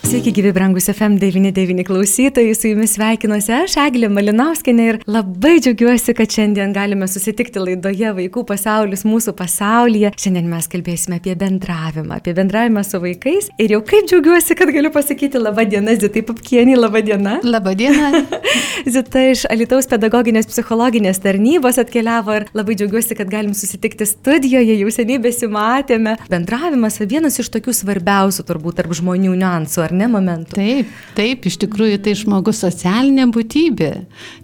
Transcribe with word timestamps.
Sveiki, 0.00 0.32
gyvi 0.32 0.50
brangus 0.52 0.88
FM99 0.88 1.84
klausytojai, 1.84 2.54
su 2.54 2.68
jumis 2.70 2.94
sveikinuosi 2.96 3.52
aš, 3.52 3.74
Eglė 3.82 4.08
Malinauskinė 4.10 4.86
ir 4.88 4.98
labai 5.10 5.58
džiaugiuosi, 5.60 6.14
kad 6.16 6.32
šiandien 6.32 6.72
galime 6.74 7.06
susitikti 7.10 7.60
laidoje 7.60 8.08
Vaikų 8.16 8.42
pasaulis 8.48 9.04
mūsų 9.06 9.34
pasaulyje. 9.38 10.10
Šiandien 10.18 10.48
mes 10.50 10.66
kalbėsime 10.72 11.20
apie 11.20 11.36
bendravimą, 11.38 12.16
apie 12.16 12.34
bendravimą 12.34 12.82
su 12.88 12.98
vaikais 13.02 13.50
ir 13.60 13.74
jau 13.76 13.82
kaip 13.86 14.08
džiaugiuosi, 14.08 14.56
kad 14.58 14.72
galiu 14.74 14.90
pasakyti 14.94 15.42
labą 15.42 15.66
dieną, 15.68 15.98
Zitai 16.00 16.24
Papkienį, 16.26 16.78
labą 16.80 17.04
dieną. 17.06 17.36
Labą 17.44 17.76
dieną. 17.78 18.24
Zita 18.96 19.26
iš 19.34 19.44
Alitaus 19.52 19.86
pedagoginės 19.92 20.48
psichologinės 20.50 21.20
tarnybos 21.22 21.78
atkeliavo 21.84 22.38
ir 22.40 22.48
labai 22.56 22.78
džiaugiuosi, 22.80 23.18
kad 23.20 23.30
galim 23.30 23.52
susitikti 23.54 24.08
studijoje, 24.08 24.80
jau 24.80 24.96
seniai 24.96 25.20
besimatėme. 25.28 26.16
Bendravimas 26.32 26.98
vienas 27.04 27.38
iš 27.44 27.52
tokių 27.52 27.76
svarbiausių 27.82 28.48
turbūt 28.48 28.80
tarp 28.80 28.96
žmonių 28.96 29.36
niuansų, 29.36 29.86
ar 29.90 29.96
ne? 29.98 30.08
momentų. 30.10 30.56
Taip, 30.56 30.94
taip, 31.16 31.46
iš 31.50 31.58
tikrųjų 31.64 32.00
tai 32.04 32.14
žmogus 32.18 32.62
socialinė 32.64 33.28
būtybė. 33.34 33.90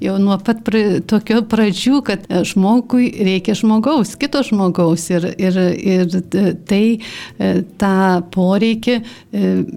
Jau 0.05 0.16
nuo 0.22 0.36
pat 0.42 0.62
pra, 0.66 0.82
tokio 1.06 1.42
pradžių, 1.48 2.00
kad 2.06 2.27
žmogui 2.46 3.09
reikia 3.27 3.56
žmogaus, 3.59 4.14
kito 4.20 4.42
žmogaus 4.46 5.09
ir, 5.12 5.28
ir, 5.41 5.59
ir 5.77 6.17
tai 6.69 6.83
e, 6.97 7.50
tą 7.80 8.22
poreikį 8.34 8.97
e, 8.97 9.02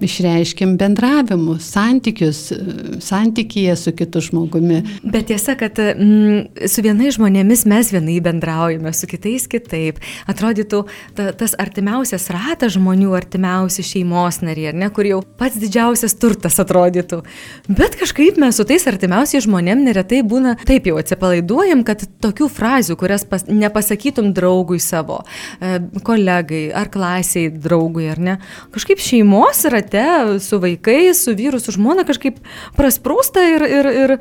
išreiškim 0.06 0.76
bendravimu, 0.80 1.58
santykius, 1.62 2.42
e, 2.54 2.98
santykyje 3.04 3.76
su 3.80 3.94
kitu 3.96 4.22
žmogumi. 4.30 4.82
Bet 5.02 5.30
tiesa, 5.30 5.56
kad 5.60 5.78
mm, 5.78 6.66
su 6.70 6.84
vienais 6.86 7.18
žmonėmis 7.18 7.66
mes 7.70 7.92
vienai 7.94 8.18
bendraujame, 8.24 8.92
su 8.96 9.08
kitais 9.10 9.46
kitaip. 9.50 10.00
Atrodytų 10.30 10.84
ta, 11.18 11.30
tas 11.36 11.56
artimiausias 11.60 12.28
ratas 12.34 12.76
žmonių, 12.76 13.12
artimiausi 13.18 13.84
šeimos 13.86 14.40
nariai, 14.44 14.70
ar 14.72 14.80
ne, 14.84 14.90
kur 14.94 15.08
jau 15.08 15.20
pats 15.40 15.59
didžiausias 15.60 15.80
didžiausias 15.80 16.14
turtas 16.18 16.58
atrodytų. 16.60 17.22
Bet 17.68 17.96
kažkaip 17.98 18.38
mes 18.40 18.56
su 18.56 18.64
tais 18.64 18.86
artimiausiais 18.86 19.44
žmonėm 19.46 19.84
neretai 19.84 20.22
būna 20.22 20.56
taip 20.66 20.86
jau 20.86 20.98
atsipalaiduojam, 21.00 21.84
kad 21.84 22.04
tokių 22.22 22.48
frazių, 22.50 22.96
kurias 23.00 23.24
pas, 23.24 23.44
nepasakytum 23.48 24.32
draugui 24.36 24.80
savo, 24.80 25.22
e, 25.60 25.78
kolegai 26.04 26.70
ar 26.74 26.90
klasiai 26.90 27.50
draugui, 27.50 28.08
ar 28.10 28.18
ne, 28.18 28.36
kažkaip 28.74 29.00
šeimos 29.00 29.64
rate 29.70 30.38
su 30.40 30.60
vaikais, 30.60 31.24
su 31.24 31.34
vyru, 31.34 31.60
su 31.60 31.74
žmona 31.76 32.04
kažkaip 32.08 32.40
prasprūsta 32.76 33.44
ir, 33.54 33.66
ir, 33.66 33.90
ir 34.04 34.16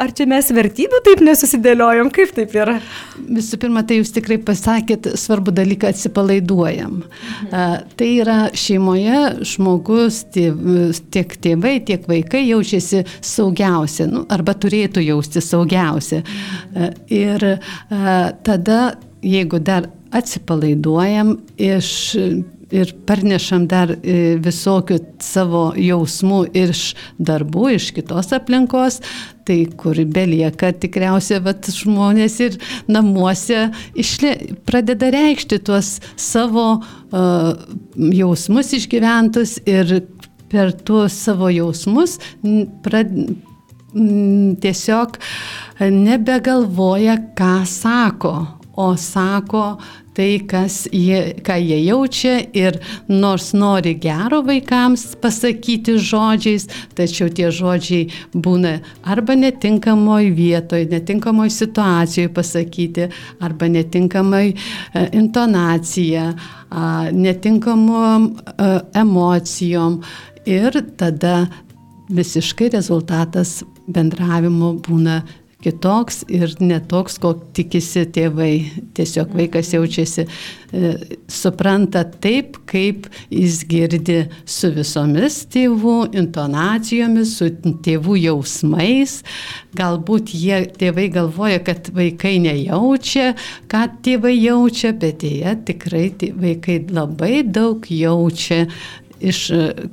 ar 0.00 0.14
čia 0.14 0.28
mes 0.30 0.50
vertybių 0.50 1.02
taip 1.06 1.24
nesusidėliojom, 1.24 2.12
kaip 2.14 2.34
taip 2.36 2.54
yra? 2.56 2.78
Visų 3.30 3.60
pirma, 3.60 3.84
tai 3.86 4.00
jūs 4.00 4.12
tikrai 4.14 4.40
pasakėt 4.42 5.12
svarbų 5.20 5.54
dalyką 5.54 5.90
atsipalaiduojam. 5.90 7.02
Mhm. 7.02 7.50
A, 7.50 7.66
tai 7.98 8.12
yra 8.22 8.38
šeimoje 8.56 9.44
žmogus, 9.46 10.24
tėv, 10.34 10.58
tiek 11.14 11.34
tėvai, 11.44 11.78
tiek 11.86 12.06
vaikai 12.10 12.44
jaučiasi 12.48 13.04
saugiausia, 13.24 14.08
nu, 14.10 14.24
arba 14.32 14.54
turėtų 14.58 15.04
jausti 15.04 15.42
saugiausia. 15.44 16.22
E, 16.22 16.92
ir 17.20 17.46
e, 17.52 17.58
tada, 18.46 18.80
jeigu 19.24 19.60
dar 19.62 19.90
atsipalaiduojam 20.16 21.36
iš 21.60 21.90
ir 22.70 22.92
parnešam 23.06 23.66
dar 23.70 23.90
e, 23.90 24.36
visokių 24.42 24.98
savo 25.22 25.70
jausmų 25.78 26.44
iš 26.56 26.92
darbų, 27.18 27.66
iš 27.76 27.90
kitos 27.96 28.30
aplinkos, 28.36 29.00
tai 29.46 29.64
kur 29.78 29.98
belieka 30.14 30.70
tikriausiai 30.78 31.42
vat, 31.42 31.66
žmonės 31.74 32.38
ir 32.46 32.58
namuose 32.90 33.68
išlė, 33.98 34.34
pradeda 34.68 35.10
reikšti 35.10 35.58
tuos 35.66 35.96
savo 36.20 36.66
uh, 36.78 37.56
jausmus 37.96 38.70
išgyventus 38.78 39.58
ir 39.66 39.98
per 40.50 40.72
tuos 40.86 41.16
savo 41.24 41.50
jausmus 41.52 42.18
prad, 42.84 43.14
tiesiog 44.62 45.18
nebegalvoja, 45.80 47.16
ką 47.38 47.54
sako, 47.66 48.34
o 48.80 48.92
sako 48.96 49.64
tai, 50.14 50.40
jie, 50.92 51.20
ką 51.44 51.56
jie 51.62 51.78
jaučia 51.84 52.34
ir 52.56 52.78
nors 53.08 53.52
nori 53.56 53.94
gero 54.00 54.42
vaikams 54.46 55.16
pasakyti 55.22 55.96
žodžiais, 55.98 56.66
tačiau 56.98 57.30
tie 57.32 57.50
žodžiai 57.54 58.08
būna 58.34 58.78
arba 59.04 59.36
netinkamoj 59.38 60.30
vietoje, 60.36 60.88
netinkamoj 60.90 61.50
situacijoje 61.54 62.32
pasakyti, 62.36 63.10
arba 63.40 63.70
netinkamai 63.70 64.46
e, 64.50 65.06
intonacija, 65.18 66.32
netinkamom 67.12 68.30
e, 68.30 68.72
emocijom 69.00 70.00
ir 70.46 70.80
tada 71.00 71.48
visiškai 72.10 72.70
rezultatas 72.74 73.60
bendravimo 73.90 74.74
būna 74.86 75.20
kitoks 75.60 76.22
ir 76.32 76.52
netoks, 76.60 77.18
koks 77.20 77.52
tikisi 77.56 78.06
tėvai. 78.14 78.52
Tiesiog 78.96 79.34
vaikas 79.36 79.72
jaučiasi, 79.74 80.24
e, 80.24 80.92
supranta 81.28 82.02
taip, 82.24 82.56
kaip 82.70 83.08
jis 83.28 83.60
girdi 83.68 84.22
su 84.48 84.70
visomis 84.74 85.42
tėvų 85.52 85.98
intonacijomis, 86.16 87.34
su 87.36 87.50
tėvų 87.84 88.16
jausmais. 88.22 89.18
Galbūt 89.76 90.32
jie, 90.34 90.62
tėvai 90.80 91.10
galvoja, 91.12 91.60
kad 91.66 91.92
vaikai 91.96 92.38
nejaučia, 92.46 93.34
ką 93.70 93.84
tėvai 94.04 94.34
jaučia, 94.38 94.94
bet 94.96 95.26
jie 95.28 95.54
tikrai 95.68 96.08
vaikai 96.40 96.80
labai 96.88 97.44
daug 97.44 97.84
jaučia 97.84 98.64
iš 99.20 99.40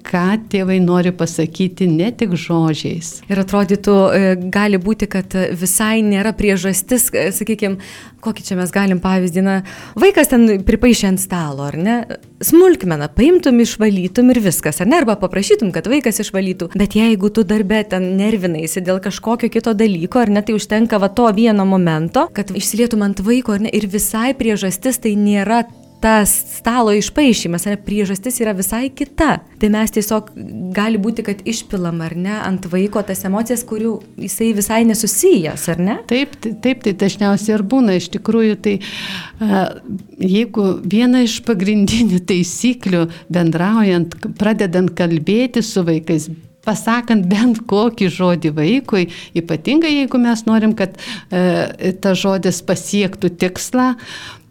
ką 0.07 0.25
tėvai 0.51 0.79
nori 0.83 1.11
pasakyti 1.15 1.87
ne 1.91 2.09
tik 2.15 2.35
žodžiais. 2.39 3.21
Ir 3.27 3.41
atrodytų, 3.43 3.95
e, 4.15 4.35
gali 4.53 4.79
būti, 4.81 5.09
kad 5.11 5.35
visai 5.59 6.01
nėra 6.05 6.33
priežastis, 6.37 7.09
e, 7.13 7.27
sakykime, 7.35 7.77
kokį 8.23 8.45
čia 8.47 8.57
mes 8.59 8.71
galim 8.73 9.01
pavyzdį, 9.03 9.43
na, 9.45 9.55
vaikas 9.99 10.31
ten 10.31 10.47
pripaišė 10.67 11.11
ant 11.11 11.21
stalo, 11.21 11.67
ar 11.67 11.77
ne, 11.77 11.97
smulkmena, 12.43 13.09
paimtum, 13.13 13.59
išvalytum 13.63 14.31
ir 14.33 14.41
viskas, 14.47 14.81
ar 14.81 14.89
ne, 14.89 14.99
arba 15.01 15.17
paprašytum, 15.19 15.71
kad 15.75 15.89
vaikas 15.91 16.21
išvalytų, 16.23 16.71
bet 16.77 16.97
jeigu 16.97 17.31
tu 17.33 17.45
darbė 17.47 17.83
ten 17.91 18.13
nervinaisi 18.19 18.83
dėl 18.85 19.01
kažkokio 19.03 19.51
kito 19.53 19.75
dalyko, 19.77 20.23
ar 20.23 20.33
ne, 20.33 20.43
tai 20.45 20.57
užtenka 20.57 21.01
va 21.01 21.09
to 21.09 21.27
vieno 21.35 21.65
momento, 21.67 22.27
kad 22.33 22.51
išsilietum 22.51 23.05
ant 23.07 23.23
vaiko, 23.23 23.57
ar 23.57 23.67
ne, 23.67 23.73
ir 23.73 23.89
visai 23.91 24.33
priežastis 24.37 25.01
tai 25.03 25.15
nėra 25.19 25.65
tas 26.01 26.31
stalo 26.57 26.93
išpaaišymas, 26.93 27.65
ar 27.67 27.79
priežastis 27.85 28.39
yra 28.43 28.53
visai 28.57 28.87
kita. 28.93 29.39
Tai 29.57 29.69
mes 29.73 29.93
tiesiog 29.95 30.29
gali 30.75 30.99
būti, 31.01 31.25
kad 31.25 31.41
išpilam 31.47 32.01
ar 32.05 32.15
ne 32.17 32.35
ant 32.37 32.67
vaiko 32.71 33.01
tas 33.05 33.23
emocijas, 33.27 33.65
kurių 33.67 33.95
jisai 34.27 34.51
visai 34.57 34.81
nesusijęs, 34.89 35.67
ar 35.73 35.83
ne? 35.83 35.99
Taip, 36.09 36.35
taip, 36.43 36.83
tai 36.85 36.93
dažniausiai 37.05 37.57
ir 37.57 37.65
būna. 37.67 37.97
Iš 37.97 38.11
tikrųjų, 38.17 38.57
tai 38.61 38.75
jeigu 40.21 40.67
viena 40.85 41.23
iš 41.25 41.39
pagrindinių 41.47 42.21
taisyklių 42.29 43.07
bendraujant, 43.33 44.19
pradedant 44.37 44.93
kalbėti 44.97 45.65
su 45.65 45.85
vaikais, 45.87 46.29
pasakant 46.67 47.27
bent 47.31 47.63
kokį 47.69 48.09
žodį 48.11 48.51
vaikui, 48.57 49.07
ypatingai 49.39 49.93
jeigu 50.01 50.19
mes 50.21 50.43
norim, 50.49 50.75
kad 50.77 50.97
e, 51.31 51.93
tas 52.01 52.19
žodis 52.19 52.59
pasiektų 52.67 53.31
tikslą, 53.39 53.93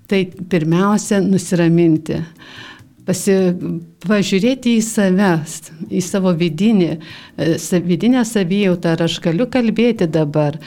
tai 0.07 0.27
pirmiausia 0.51 1.21
nusiraminti, 1.25 2.21
pasi, 3.07 3.35
pažiūrėti 4.07 4.77
į 4.79 4.83
save, 4.85 5.31
į 5.95 6.01
savo 6.05 6.33
vidinį, 6.37 6.89
e, 7.39 7.81
vidinę 7.87 8.23
savijautą, 8.27 8.95
ar 8.95 9.05
aš 9.07 9.19
galiu 9.23 9.47
kalbėti 9.51 10.09
dabar. 10.11 10.59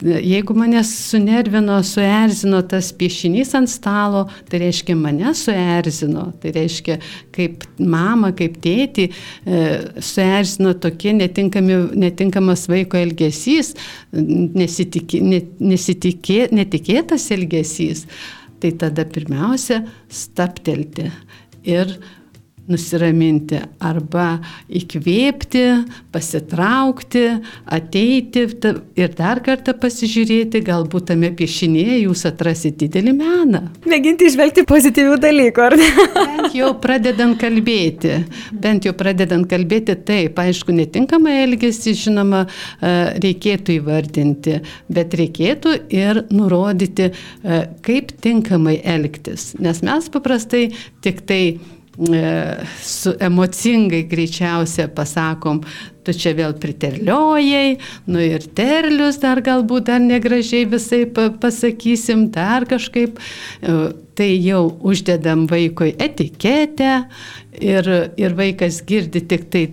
Jeigu 0.00 0.54
mane 0.56 0.80
sunervino, 0.86 1.82
suerzino 1.84 2.62
tas 2.68 2.90
piešinys 2.96 3.54
ant 3.58 3.70
stalo, 3.72 4.26
tai 4.48 4.62
reiškia 4.64 4.96
mane 4.96 5.34
suerzino, 5.36 6.30
tai 6.40 6.54
reiškia 6.56 6.98
kaip 7.36 7.64
mama, 7.78 8.32
kaip 8.36 8.56
tėti 8.64 9.10
e, 9.10 9.12
suerzino 10.00 10.74
tokie 10.80 11.12
netinkamas 11.16 12.66
vaiko 12.72 13.00
elgesys, 13.00 13.74
nesitikė, 14.12 16.40
netikėtas 16.56 17.30
elgesys 17.36 18.06
tai 18.60 18.72
tada 18.80 19.04
pirmiausia 19.08 19.82
staptelti 20.08 21.10
ir 21.64 21.96
nusiraminti 22.70 23.60
arba 23.82 24.40
įkvėpti, 24.80 25.64
pasitraukti, 26.14 27.24
ateiti 27.70 28.46
ir 28.98 29.14
dar 29.18 29.42
kartą 29.44 29.74
pasižiūrėti, 29.80 30.62
galbūt 30.66 31.10
tame 31.12 31.32
piešinėje 31.36 32.02
jūs 32.04 32.26
atrasite 32.30 32.80
didelį 32.80 33.14
meną. 33.16 33.62
Mėginti 33.88 34.28
išvelgti 34.30 34.64
pozityvių 34.68 35.16
dalykų, 35.20 35.64
ar 35.64 35.76
ne? 35.80 35.88
Bent 36.16 36.56
jau 36.56 36.70
pradedant 36.82 37.36
kalbėti, 37.40 38.14
bent 38.52 38.86
jau 38.88 38.94
pradedant 38.96 39.48
kalbėti, 39.50 39.96
taip, 40.06 40.38
aišku, 40.40 40.74
netinkamą 40.76 41.34
elgesį, 41.44 41.94
žinoma, 42.04 42.44
e, 42.46 42.94
reikėtų 43.24 43.76
įvardinti, 43.78 44.60
bet 44.92 45.16
reikėtų 45.20 45.76
ir 45.96 46.24
nurodyti, 46.32 47.10
e, 47.10 47.60
kaip 47.86 48.14
tinkamai 48.24 48.78
elgtis. 48.96 49.52
Nes 49.60 49.82
mes 49.86 50.10
paprastai 50.12 50.70
tik 51.04 51.24
tai 51.28 51.42
su 52.82 53.12
emocingai 53.20 54.02
greičiausia 54.08 54.88
pasakom, 54.88 55.60
tu 56.04 56.14
čia 56.16 56.32
vėl 56.36 56.54
priterliojai, 56.56 57.76
nu 58.08 58.22
ir 58.24 58.46
terlius 58.56 59.20
dar 59.20 59.42
galbūt 59.44 59.90
dar 59.90 60.00
negražiai 60.00 60.64
visai 60.70 61.02
pasakysim, 61.12 62.30
dar 62.32 62.64
kažkaip, 62.70 63.18
e, 63.60 63.76
tai 64.16 64.30
jau 64.40 64.62
uždedam 64.80 65.44
vaikui 65.50 65.92
etiketę 66.00 66.94
ir, 67.60 67.92
ir 68.16 68.36
vaikas 68.38 68.80
girdi 68.88 69.20
tik 69.20 69.50
tai 69.52 69.66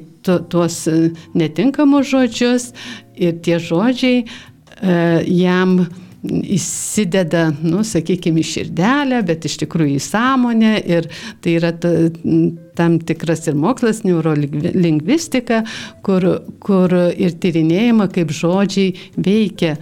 tuos 0.52 0.82
netinkamus 1.38 2.10
žodžius 2.12 2.74
ir 3.16 3.40
tie 3.40 3.62
žodžiai 3.64 4.26
e, 4.26 4.28
jam 5.32 5.80
įsideda, 6.28 7.48
nu, 7.64 7.84
sakykime, 7.88 8.42
į 8.42 8.50
širdelę, 8.52 9.22
bet 9.28 9.48
iš 9.48 9.60
tikrųjų 9.64 9.98
į 9.98 10.04
sąmonę 10.04 10.74
ir 10.86 11.10
tai 11.44 11.56
yra 11.60 11.72
ta, 11.76 11.94
tam 12.78 13.00
tikras 13.00 13.48
ir 13.50 13.58
mokslas, 13.60 14.04
neurolingvistika, 14.08 15.64
kur, 16.06 16.28
kur 16.64 16.94
ir 17.14 17.38
tyrinėjama, 17.42 18.10
kaip 18.14 18.34
žodžiai 18.36 18.94
veikia 19.18 19.78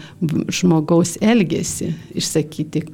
žmogaus 0.53 1.17
elgesį, 1.23 1.91
išsakyti 2.21 2.85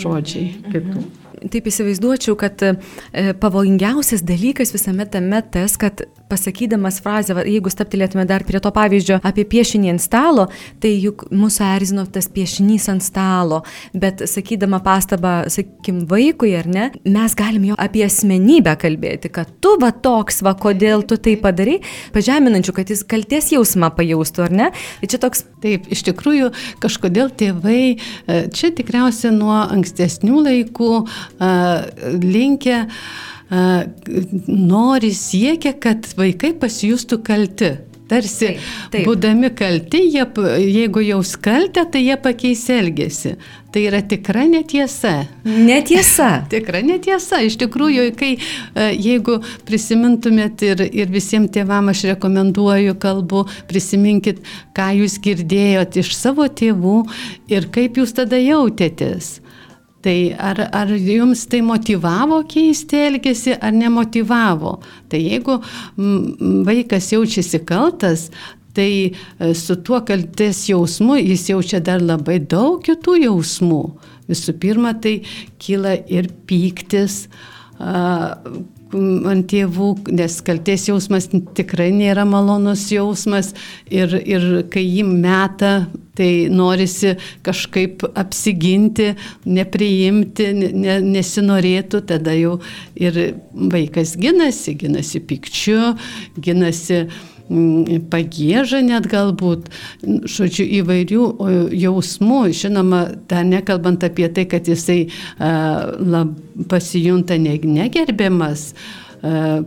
žodžiai. 0.00 0.48
Mhm 0.70 1.12
taip 1.52 1.68
įsivaizduočiau, 1.68 2.36
kad 2.40 2.62
e, 2.64 2.72
pavojingiausias 3.40 4.24
dalykas 4.26 4.72
visame 4.74 5.06
tame 5.10 5.42
tas, 5.52 5.76
kad 5.80 6.04
pasakydamas 6.30 7.00
frazę, 7.04 7.36
jeigu 7.44 7.70
staptilėtume 7.72 8.24
dar 8.28 8.44
prie 8.46 8.60
to 8.62 8.72
pavyzdžio 8.74 9.20
apie 9.26 9.44
piešinį 9.48 9.92
ant 9.94 10.02
stalo, 10.02 10.46
tai 10.82 10.94
juk 11.02 11.26
mūsų 11.34 11.66
erzino 11.68 12.06
tas 12.10 12.28
piešinys 12.32 12.88
ant 12.92 13.04
stalo, 13.04 13.62
bet 13.92 14.24
sakydama 14.30 14.80
pastabą, 14.84 15.34
sakykim, 15.52 16.04
vaikui 16.10 16.54
ar 16.58 16.68
ne, 16.70 16.86
mes 17.04 17.36
galim 17.38 17.68
jo 17.70 17.78
apie 17.80 18.04
asmenybę 18.06 18.76
kalbėti, 18.80 19.30
kad 19.34 19.52
tu 19.64 19.74
va 19.82 19.92
toks, 19.92 20.42
va 20.44 20.54
kodėl 20.58 21.04
tu 21.08 21.18
tai 21.20 21.36
padarai, 21.40 21.80
pažeminančių, 22.14 22.76
kad 22.76 22.92
jis 22.92 23.04
kalties 23.08 23.52
jausmą 23.54 23.92
pajaustų, 23.96 24.46
ar 24.48 24.56
ne? 24.62 24.70
Tai 25.00 25.12
čia 25.12 25.20
toks. 25.22 25.46
Taip, 25.64 25.86
iš 25.88 26.02
tikrųjų, 26.04 26.50
kažkodėl 26.82 27.30
tėvai, 27.40 27.94
e, 27.96 28.40
čia 28.52 28.68
tikriausiai 28.76 29.30
nuo 29.32 29.62
ankstesnių 29.62 30.42
laikų 30.44 30.90
linkę 32.20 32.82
nori 33.50 35.12
siekia, 35.14 35.74
kad 35.80 36.08
vaikai 36.18 36.54
pasijustų 36.60 37.20
kalti. 37.24 37.74
Tarsi, 38.04 38.50
taip, 38.50 38.64
taip. 38.92 39.06
būdami 39.08 39.48
kalti, 39.56 40.02
jie, 40.12 40.24
jeigu 40.60 41.00
jaus 41.06 41.30
kaltę, 41.40 41.86
tai 41.88 42.02
jie 42.04 42.16
pakeis 42.20 42.66
elgesį. 42.68 43.32
Tai 43.72 43.80
yra 43.88 44.02
tikra 44.04 44.42
netiesa. 44.44 45.14
Netiesa. 45.48 46.28
tikra 46.52 46.82
netiesa. 46.84 47.40
Iš 47.42 47.56
tikrųjų, 47.62 48.10
kai, 48.18 48.34
jeigu 48.76 49.38
prisimintumėt 49.64 50.66
ir, 50.68 50.84
ir 50.92 51.08
visiems 51.14 51.48
tėvam 51.56 51.88
aš 51.94 52.04
rekomenduoju 52.12 52.98
kalbu, 53.00 53.46
prisiminkit, 53.72 54.44
ką 54.76 54.90
jūs 55.00 55.16
girdėjot 55.24 55.96
iš 56.04 56.12
savo 56.18 56.44
tėvų 56.44 57.00
ir 57.56 57.72
kaip 57.72 57.96
jūs 58.02 58.12
tada 58.20 58.36
jautėtės. 58.36 59.38
Tai 60.04 60.18
ar, 60.36 60.58
ar 60.76 60.90
jums 61.00 61.46
tai 61.48 61.62
motivavo 61.64 62.42
keisti 62.48 62.98
elgesį, 63.06 63.54
ar 63.56 63.72
nemotivavo? 63.72 64.74
Tai 65.08 65.20
jeigu 65.22 65.56
vaikas 66.66 67.08
jaučiasi 67.14 67.62
kaltas, 67.64 68.26
tai 68.76 68.90
e, 69.08 69.54
su 69.56 69.78
tuo 69.86 70.02
kaltės 70.04 70.66
jausmu 70.68 71.16
jis 71.22 71.46
jaučia 71.54 71.80
dar 71.84 72.04
labai 72.04 72.40
daug 72.42 72.82
kitų 72.84 73.16
jausmų. 73.22 73.80
Visų 74.28 74.56
pirma, 74.60 74.92
tai 75.00 75.18
kyla 75.60 75.96
ir 76.08 76.28
pyktis, 76.48 77.24
ant 78.94 79.46
tėvų, 79.50 79.90
nes 80.14 80.38
kalties 80.46 80.88
jausmas 80.88 81.28
tikrai 81.56 81.90
nėra 81.94 82.24
malonus 82.28 82.86
jausmas. 82.92 83.52
Ir, 83.90 84.16
ir 84.22 84.64
kai 84.72 84.84
jį 84.84 85.04
meta, 85.08 85.74
tai 86.14 86.46
norisi 86.50 87.14
kažkaip 87.46 88.04
apsiginti, 88.14 89.10
nepriimti, 89.50 90.48
ne, 90.54 90.98
nesinorėtų, 91.02 92.04
tada 92.10 92.36
jau 92.38 92.58
ir 92.94 93.20
vaikas 93.52 94.14
ginasi, 94.20 94.76
ginasi 94.78 95.22
pikčiu, 95.26 95.94
ginasi 96.38 97.04
Pagėžą 97.44 98.80
net 98.86 99.04
galbūt, 99.12 99.68
žodžiu, 100.02 100.64
įvairių 100.80 101.24
jausmų, 101.76 102.40
žinoma, 102.56 103.02
dar 103.28 103.44
nekalbant 103.44 104.04
apie 104.06 104.30
tai, 104.32 104.46
kad 104.48 104.68
jisai 104.70 105.10
lab, 105.38 106.32
pasijunta 106.70 107.36
negerbiamas, 107.36 108.70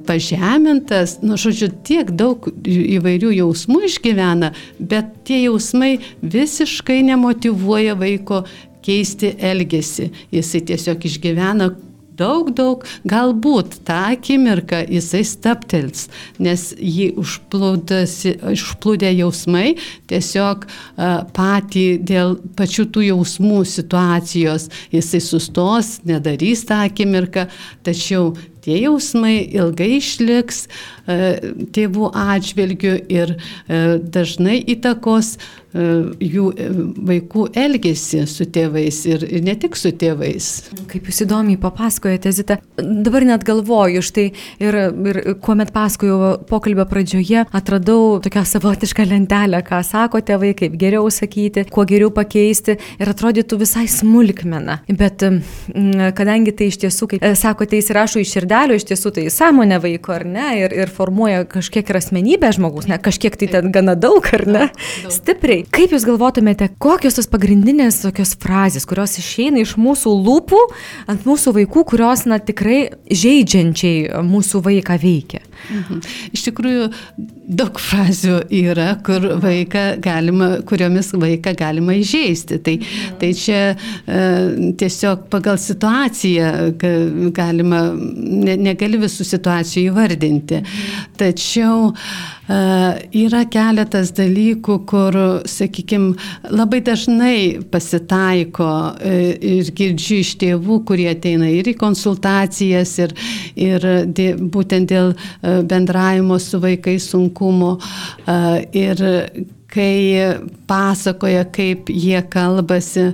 pažemintas, 0.05 1.17
nu, 1.25 1.37
žodžiu, 1.37 1.69
tiek 1.85 2.09
daug 2.17 2.49
įvairių 2.65 3.31
jausmų 3.39 3.83
išgyvena, 3.87 4.51
bet 4.77 5.13
tie 5.29 5.43
jausmai 5.47 5.97
visiškai 6.21 7.03
nemotivuoja 7.07 7.97
vaiko 7.97 8.43
keisti 8.85 9.33
elgesį. 9.37 10.11
Jisai 10.33 10.61
tiesiog 10.69 11.09
išgyvena 11.09 11.71
daug, 12.19 12.51
daug, 12.57 12.83
galbūt 13.07 13.79
tą 13.87 13.99
akimirką 14.15 14.83
jisai 14.91 15.23
staptels, 15.27 16.07
nes 16.41 16.69
jį 16.77 17.11
užplūdė 17.21 19.13
jausmai, 19.17 19.77
tiesiog 20.11 20.67
patį 21.37 21.87
dėl 22.07 22.37
pačių 22.57 22.87
tų 22.93 23.07
jausmų 23.11 23.63
situacijos 23.69 24.69
jisai 24.93 25.23
sustos, 25.23 25.97
nedarys 26.07 26.65
tą 26.67 26.83
akimirką, 26.87 27.47
tačiau 27.87 28.33
tie 28.67 28.81
jausmai 28.83 29.37
ilgai 29.55 29.93
išliks 30.01 30.65
tėvų 31.75 32.11
atžvilgių 32.11 32.95
ir 33.07 33.37
dažnai 34.11 34.59
įtakos 34.75 35.37
jų 35.77 36.47
vaikų 37.07 37.47
elgesį 37.57 38.23
su 38.29 38.47
tėvais 38.53 38.99
ir, 39.09 39.23
ir 39.27 39.43
ne 39.45 39.55
tik 39.59 39.77
su 39.77 39.91
tėvais. 39.93 40.47
Kaip 40.89 41.09
jūs 41.09 41.21
įdomiai 41.27 41.59
papasakojate, 41.61 42.31
Zita, 42.33 42.57
dabar 42.77 43.25
net 43.27 43.45
galvoju, 43.47 44.01
štai 44.05 44.27
ir, 44.63 44.77
ir 45.11 45.19
kuomet 45.43 45.71
pasakojau 45.75 46.33
pokalbio 46.49 46.87
pradžioje, 46.89 47.45
atradau 47.55 48.17
tokią 48.23 48.43
savotišką 48.47 49.05
lentelę, 49.09 49.61
ką 49.67 49.81
sako 49.85 50.21
tėvai, 50.25 50.53
kaip 50.57 50.77
geriau 50.79 51.11
sakyti, 51.13 51.67
kuo 51.71 51.85
geriau 51.87 52.11
pakeisti 52.15 52.77
ir 52.97 53.13
atrodytų 53.13 53.61
visai 53.61 53.85
smulkmena. 53.91 54.79
Bet 54.89 55.25
kadangi 56.17 56.55
tai 56.57 56.71
iš 56.71 56.81
tiesų, 56.85 57.11
kaip 57.13 57.27
sakote, 57.37 57.79
įsirašo 57.81 58.23
iš 58.23 58.33
širdelio, 58.37 58.77
iš 58.77 58.87
tiesų 58.91 59.13
tai 59.17 59.27
sąmonė 59.33 59.81
vaiko, 59.83 60.15
ar 60.17 60.25
ne, 60.27 60.49
ir, 60.63 60.75
ir 60.85 60.93
formuoja 60.93 61.45
kažkiek 61.49 61.87
ir 61.87 62.01
asmenybę 62.01 62.51
žmogus, 62.55 62.89
ne, 62.89 62.99
kažkiek 63.01 63.37
tai 63.39 63.51
ten 63.57 63.71
gana 63.75 63.97
daug, 63.99 64.25
ar 64.33 64.45
ne, 64.47 64.65
daug. 64.71 65.13
stipriai. 65.13 65.66
Kaip 65.73 65.91
Jūs 65.93 66.05
galvotumėte, 66.07 66.69
kokios 66.81 67.17
tos 67.17 67.27
pagrindinės 67.31 67.99
tokios 68.03 68.33
frazės, 68.41 68.85
kurios 68.87 69.17
išeina 69.19 69.61
iš 69.61 69.75
mūsų 69.81 70.13
lūpų 70.25 70.61
ant 71.11 71.27
mūsų 71.27 71.53
vaikų, 71.59 71.83
kurios, 71.91 72.23
na, 72.29 72.39
tikrai 72.43 72.79
žaidžiančiai 73.11 74.23
mūsų 74.25 74.63
vaiką 74.65 74.97
veikia? 75.01 75.43
Mhm. 75.67 76.01
Iš 76.35 76.45
tikrųjų, 76.47 76.87
daug 77.59 77.79
frazių 77.81 78.39
yra, 78.53 78.89
kur 79.05 79.23
vaiką 79.43 79.85
galima, 80.03 80.49
kuriomis 80.67 81.11
vaiką 81.17 81.53
galima 81.57 81.97
įžeisti. 81.97 82.59
Tai, 82.63 82.75
mhm. 82.79 83.17
tai 83.21 83.31
čia 83.37 83.61
e, 83.73 84.21
tiesiog 84.79 85.27
pagal 85.33 85.59
situaciją 85.61 86.51
galima, 87.35 87.83
ne, 87.93 88.57
negali 88.69 88.99
visų 89.01 89.27
situacijų 89.27 89.91
įvardinti. 89.91 90.61
Tačiau 91.19 91.91
e, 91.91 92.59
yra 93.23 93.43
keletas 93.51 94.13
dalykų, 94.17 94.79
kur, 94.89 95.19
sakykime, 95.49 96.15
labai 96.53 96.81
dažnai 96.85 97.37
pasitaiko 97.71 98.69
e, 99.01 99.17
ir 99.57 99.71
girdžiu 99.77 100.21
iš 100.23 100.35
tėvų, 100.43 100.81
kurie 100.87 101.09
ateina 101.11 101.49
ir 101.51 101.67
į 101.71 101.75
konsultacijas, 101.79 102.97
ir, 103.03 103.15
ir 103.55 103.87
dė, 104.07 104.29
būtent 104.37 104.91
dėl 104.91 105.13
e, 105.13 105.46
bendravimo 105.67 106.39
su 106.39 106.59
vaikais 106.63 107.09
sunkumo 107.11 107.77
ir 108.73 109.03
kai 109.67 109.97
pasakoja, 110.67 111.43
kaip 111.53 111.91
jie 111.91 112.21
kalbasi 112.31 113.09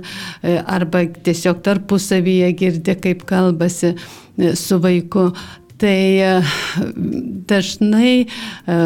arba 0.66 1.02
tiesiog 1.26 1.60
tarpusavyje 1.66 2.52
girdė, 2.60 2.94
kaip 3.02 3.26
kalbasi 3.28 3.94
su 4.58 4.78
vaiku, 4.82 5.28
tai 5.78 6.20
e, 6.22 6.42
dažnai 7.48 8.24
e, 8.24 8.78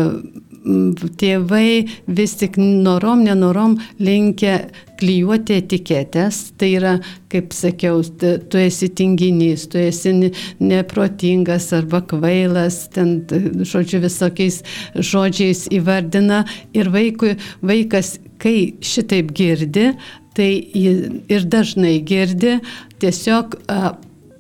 tėvai 1.19 1.89
vis 2.07 2.35
tik 2.41 2.59
norom, 2.59 3.25
nenorom 3.27 3.77
linkia 3.99 4.69
klyjuoti 4.99 5.59
etiketės, 5.63 6.41
tai 6.59 6.73
yra, 6.79 6.95
kaip 7.33 7.53
sakiau, 7.55 8.03
tu 8.03 8.61
esi 8.61 8.89
tinginys, 8.99 9.69
tu 9.71 9.79
esi 9.81 10.13
neprotingas 10.61 11.71
arba 11.77 12.03
kvailas, 12.11 12.81
ten, 12.95 13.21
žodžiu, 13.63 14.03
visokiais 14.05 14.63
žodžiais 14.95 15.67
įvardina. 15.75 16.45
Ir 16.77 16.91
vaikui, 16.95 17.37
vaikas, 17.63 18.17
kai 18.43 18.75
šitaip 18.85 19.31
girdi, 19.37 19.93
tai 20.39 20.51
ir 20.75 21.47
dažnai 21.51 21.99
girdi, 22.07 22.59
tiesiog 23.03 23.59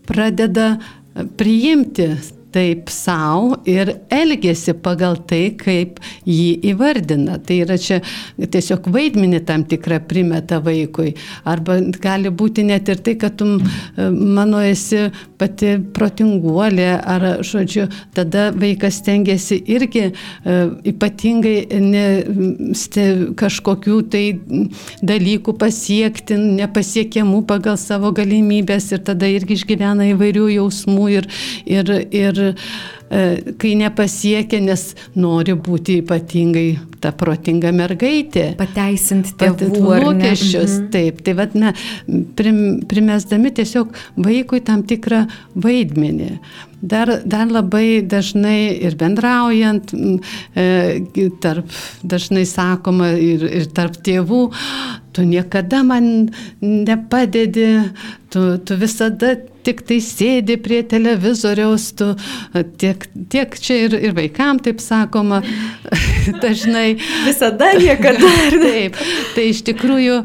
pradeda 0.08 0.75
priimti 1.38 2.12
taip 2.55 2.88
savo 2.93 3.59
ir 3.69 3.93
elgesi 4.14 4.75
pagal 4.83 5.19
tai, 5.28 5.52
kaip 5.59 5.99
jį 6.28 6.59
įvardina. 6.73 7.38
Tai 7.45 7.61
yra 7.64 7.78
čia 7.81 8.00
tiesiog 8.38 8.88
vaidmenį 8.95 9.43
tam 9.49 9.64
tikrą 9.69 10.00
primeta 10.09 10.61
vaikui. 10.64 11.14
Arba 11.49 11.78
gali 12.02 12.33
būti 12.33 12.64
net 12.69 12.88
ir 12.88 13.02
tai, 13.05 13.17
kad 13.21 13.37
tu 13.38 13.49
mano 13.97 14.62
esi 14.64 15.09
pati 15.38 15.76
protinguolė, 15.95 16.90
ar, 16.99 17.26
žodžiu, 17.47 17.87
tada 18.17 18.49
vaikas 18.57 19.00
tengiasi 19.07 19.61
irgi 19.71 20.09
e, 20.09 20.57
ypatingai 20.93 21.81
ne, 21.83 22.05
ste, 22.78 23.07
kažkokių 23.38 23.99
tai 24.11 24.25
dalykų 25.05 25.55
pasiekti, 25.61 26.38
nepasiekiamų 26.59 27.45
pagal 27.49 27.78
savo 27.81 28.11
galimybės 28.17 28.90
ir 28.95 29.05
tada 29.07 29.31
irgi 29.31 29.59
išgyvena 29.59 30.11
įvairių 30.14 30.49
jausmų 30.57 31.09
ir, 31.19 31.31
ir, 31.69 31.95
ir 32.14 32.38
E, 33.09 33.54
kai 33.57 33.73
nepasiekia, 33.80 34.61
nes 34.61 34.83
nori 35.16 35.54
būti 35.57 36.02
ypatingai 36.02 36.66
ta 37.00 37.14
protinga 37.16 37.71
mergaitė. 37.73 38.50
Pateisinti 38.59 39.33
tėvų 39.40 39.71
lūkesčius. 39.80 40.75
Mhm. 40.75 40.90
Taip, 40.92 41.23
tai 41.25 41.35
vad, 41.38 41.57
ne, 41.57 41.73
prim, 42.37 42.59
primesdami 42.90 43.54
tiesiog 43.57 43.97
vaikui 44.21 44.61
tam 44.66 44.85
tikrą 44.88 45.25
vaidmenį. 45.57 46.35
Dar, 46.78 47.16
dar 47.25 47.49
labai 47.50 48.04
dažnai 48.07 48.76
ir 48.76 48.95
bendraujant, 49.00 49.97
e, 50.54 50.68
tarp, 51.40 51.73
dažnai 52.04 52.45
sakoma 52.47 53.14
ir, 53.16 53.49
ir 53.49 53.71
tarp 53.75 53.97
tėvų, 54.04 54.45
tu 55.16 55.25
niekada 55.26 55.80
man 55.83 56.28
nepadedi, 56.61 57.71
tu, 58.30 58.50
tu 58.62 58.76
visada 58.78 59.38
tik 59.69 59.85
tai 59.89 60.01
sėdi 60.05 60.59
prie 60.65 60.81
televizoriaus, 60.89 61.91
tu 61.99 62.11
tiek, 62.81 63.09
tiek 63.33 63.57
čia 63.61 63.81
ir, 63.87 63.97
ir 64.09 64.17
vaikam 64.17 64.61
taip 64.65 64.81
sakoma, 64.83 65.43
dažnai. 66.45 66.95
Visada 67.29 67.75
niekada. 67.79 68.37
taip, 68.65 68.97
tai 69.37 69.51
iš 69.53 69.65
tikrųjų 69.69 70.23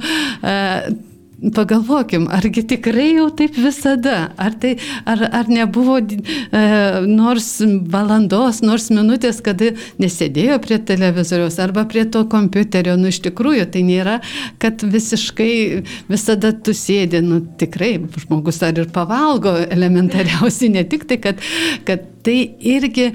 pagalvokim, 1.52 2.28
argi 2.32 2.64
tikrai 2.68 3.10
jau 3.18 3.28
taip 3.36 3.58
visada, 3.60 4.32
ar, 4.40 4.56
tai, 4.60 4.76
ar, 5.10 5.26
ar 5.42 5.50
nebuvo 5.52 5.98
e, 6.00 6.62
nors 7.10 7.50
valandos, 7.92 8.62
nors 8.64 8.90
minutės, 8.94 9.42
kada 9.44 9.74
nesėdėjo 10.02 10.60
prie 10.64 10.80
televizoriaus 10.88 11.60
arba 11.64 11.86
prie 11.90 12.06
to 12.06 12.24
kompiuterio, 12.32 12.96
nu 13.00 13.12
iš 13.12 13.24
tikrųjų 13.28 13.68
tai 13.74 13.84
nėra, 13.88 14.20
kad 14.64 14.86
visiškai 14.86 15.84
visada 16.12 16.54
tu 16.56 16.76
sėdi, 16.78 17.24
nu 17.26 17.42
tikrai 17.60 17.98
žmogus 18.24 18.62
ar 18.64 18.80
ir 18.80 18.90
pavalgo 18.94 19.58
elementariausiai, 19.68 20.74
ne 20.78 20.88
tik 20.88 21.08
tai, 21.10 21.20
kad, 21.24 21.44
kad 21.88 22.13
tai 22.24 22.38
irgi 22.74 23.10
e, 23.10 23.14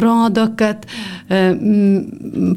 rodo, 0.00 0.48
kad 0.58 0.86
e, 0.86 1.42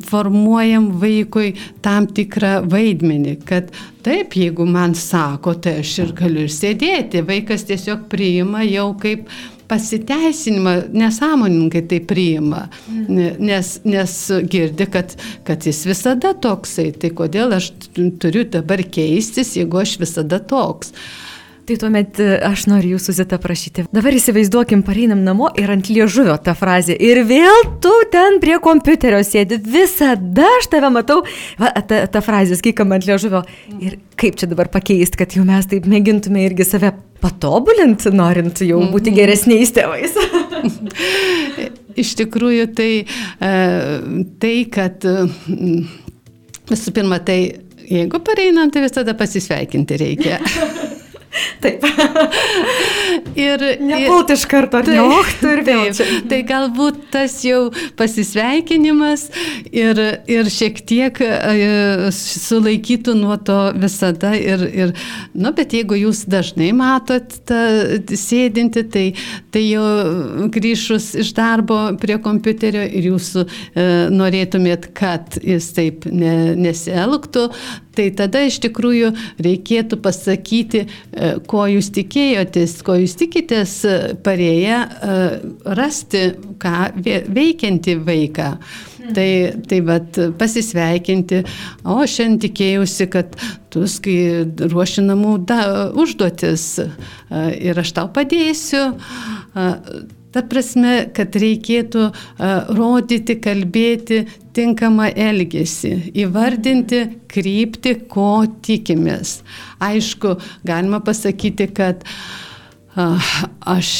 formuojam 0.05 0.91
vaikui 1.01 1.53
tam 1.85 2.07
tikrą 2.07 2.59
vaidmenį, 2.71 3.37
kad 3.49 3.73
Taip, 4.05 4.35
jeigu 4.37 4.67
man 4.69 4.91
sako, 4.93 5.55
tai 5.65 5.79
aš 5.81 5.91
ir 6.03 6.11
galiu 6.13 6.43
ir 6.45 6.51
sėdėti. 6.53 7.23
Vaikas 7.25 7.63
tiesiog 7.65 8.03
priima 8.11 8.61
jau 8.61 8.91
kaip 9.01 9.23
pasiteisinimą, 9.65 10.75
nesąmoningai 10.93 11.81
tai 11.89 11.99
priima, 12.05 12.67
nes, 13.09 13.71
nes 13.81 14.13
girdi, 14.45 14.85
kad, 14.93 15.15
kad 15.47 15.65
jis 15.65 15.81
visada 15.89 16.35
toksai. 16.37 16.91
Tai 17.01 17.09
kodėl 17.17 17.57
aš 17.57 17.71
turiu 18.21 18.45
dabar 18.45 18.83
keistis, 18.85 19.55
jeigu 19.57 19.81
aš 19.81 19.97
visada 20.03 20.37
toks. 20.37 20.93
Tai 21.65 21.75
tuomet 21.81 22.19
e, 22.21 22.25
aš 22.45 22.67
noriu 22.69 22.91
jūsų 22.93 23.13
zita 23.17 23.37
prašyti. 23.41 23.87
Dabar 23.95 24.13
įsivaizduokim, 24.13 24.83
pareinam 24.85 25.23
namo 25.25 25.47
ir 25.57 25.71
ant 25.73 25.87
liežuvio 25.89 26.35
tą 26.45 26.53
frazę. 26.57 26.93
Ir 26.93 27.23
vėl 27.25 27.63
tu 27.81 27.93
ten 28.13 28.37
prie 28.43 28.59
kompiuterio 28.61 29.23
sėdi. 29.25 29.57
Visada 29.73 30.45
aš 30.59 30.67
tave 30.69 30.91
matau. 30.93 31.23
Va, 31.57 31.71
ta, 31.89 32.03
ta 32.11 32.21
frazė 32.21 32.59
skykam 32.59 32.93
ant 32.93 33.07
liežuvio. 33.09 33.41
Ir 33.81 33.97
kaip 34.21 34.37
čia 34.37 34.49
dabar 34.51 34.69
pakeisti, 34.69 35.17
kad 35.23 35.33
jau 35.33 35.45
mes 35.47 35.65
taip 35.71 35.87
mėgintume 35.89 36.43
irgi 36.45 36.67
save 36.69 36.91
patobulinti, 37.23 38.13
norint 38.13 38.61
jau 38.61 38.83
mhm. 38.83 38.91
būti 38.93 39.15
geresniais 39.15 39.73
tėvais. 39.73 40.13
Iš 42.05 42.11
tikrųjų, 42.19 42.67
tai, 42.77 42.91
e, 43.41 43.55
tai 44.37 44.53
kad 44.69 45.07
e, 45.09 45.17
visų 46.69 46.93
pirma, 46.93 47.17
tai 47.25 47.39
jeigu 47.89 48.21
pareinam, 48.21 48.69
tai 48.69 48.85
visada 48.85 49.17
pasisveikinti 49.17 49.99
reikia. 50.03 50.37
Taip. 51.63 51.83
ir 53.47 53.63
Nepult 53.83 54.31
iš 54.35 54.45
karto, 54.49 54.79
ar 54.79 54.87
tai, 54.87 54.97
ne? 54.99 55.21
Tu 55.41 55.51
ir 55.51 55.61
vėl. 55.67 55.83
Taip, 55.95 56.27
tai 56.31 56.39
galbūt 56.47 57.01
tas 57.13 57.37
jau 57.45 57.69
pasisveikinimas 57.99 59.27
ir, 59.71 60.01
ir 60.31 60.49
šiek 60.51 60.81
tiek 60.87 61.19
e, 61.25 62.11
sulaikytų 62.15 63.17
nuo 63.19 63.37
to 63.37 63.57
visada. 63.79 64.35
Ir, 64.35 64.65
ir, 64.69 64.93
nu, 65.35 65.51
bet 65.55 65.75
jeigu 65.75 65.97
jūs 65.99 66.25
dažnai 66.31 66.71
matot 66.75 67.37
tą 67.47 67.61
sėdinti, 68.19 68.85
tai, 68.91 69.05
tai 69.53 69.65
jau 69.67 69.85
grįžus 70.53 71.13
iš 71.23 71.33
darbo 71.37 71.79
prie 72.01 72.17
kompiuterio 72.23 72.85
ir 72.85 73.11
jūs 73.11 73.33
e, 73.41 73.45
norėtumėt, 74.13 74.91
kad 74.97 75.39
jis 75.43 75.71
taip 75.75 76.07
ne, 76.09 76.55
nesielgtų, 76.59 77.49
tai 77.95 78.09
tada 78.17 78.43
iš 78.45 78.59
tikrųjų 78.65 79.11
reikėtų 79.45 79.99
pasakyti, 80.03 80.85
e, 80.85 81.29
ko 81.49 81.65
jūs 81.71 81.91
tikėjotės, 81.95 82.77
ko 82.85 82.97
jūs 83.01 83.15
tikitės 83.19 83.77
e, 83.87 83.95
parėję 84.25 84.81
e, 84.81 85.21
rasti, 85.77 86.25
ką 86.61 86.75
veikianti 87.05 87.97
vaiką. 88.05 88.51
Tai, 89.05 89.29
tai 89.69 89.77
vat, 89.85 90.17
pasisveikinti, 90.39 91.43
o 91.85 91.99
šiandien 92.09 92.39
tikėjausi, 92.47 93.05
kad 93.13 93.35
tu, 93.69 93.83
kai 94.01 94.17
ruoši 94.71 95.03
namų 95.05 95.35
da, 95.45 95.59
užduotis 95.93 96.63
ir 97.61 97.81
aš 97.83 97.91
tau 97.99 98.09
padėsiu, 98.15 98.87
Ta 100.35 100.41
prasme, 100.43 101.05
kad 101.15 101.35
reikėtų 101.39 102.09
rodyti, 102.75 103.37
kalbėti 103.39 104.25
tinkamą 104.55 105.07
elgesį, 105.15 105.93
įvardinti 106.25 107.05
krypti, 107.31 107.95
ko 108.11 108.43
tikimės. 108.65 109.37
Aišku, 109.79 110.35
galima 110.67 110.99
pasakyti, 111.03 111.69
kad 111.75 112.03
aš 112.95 113.93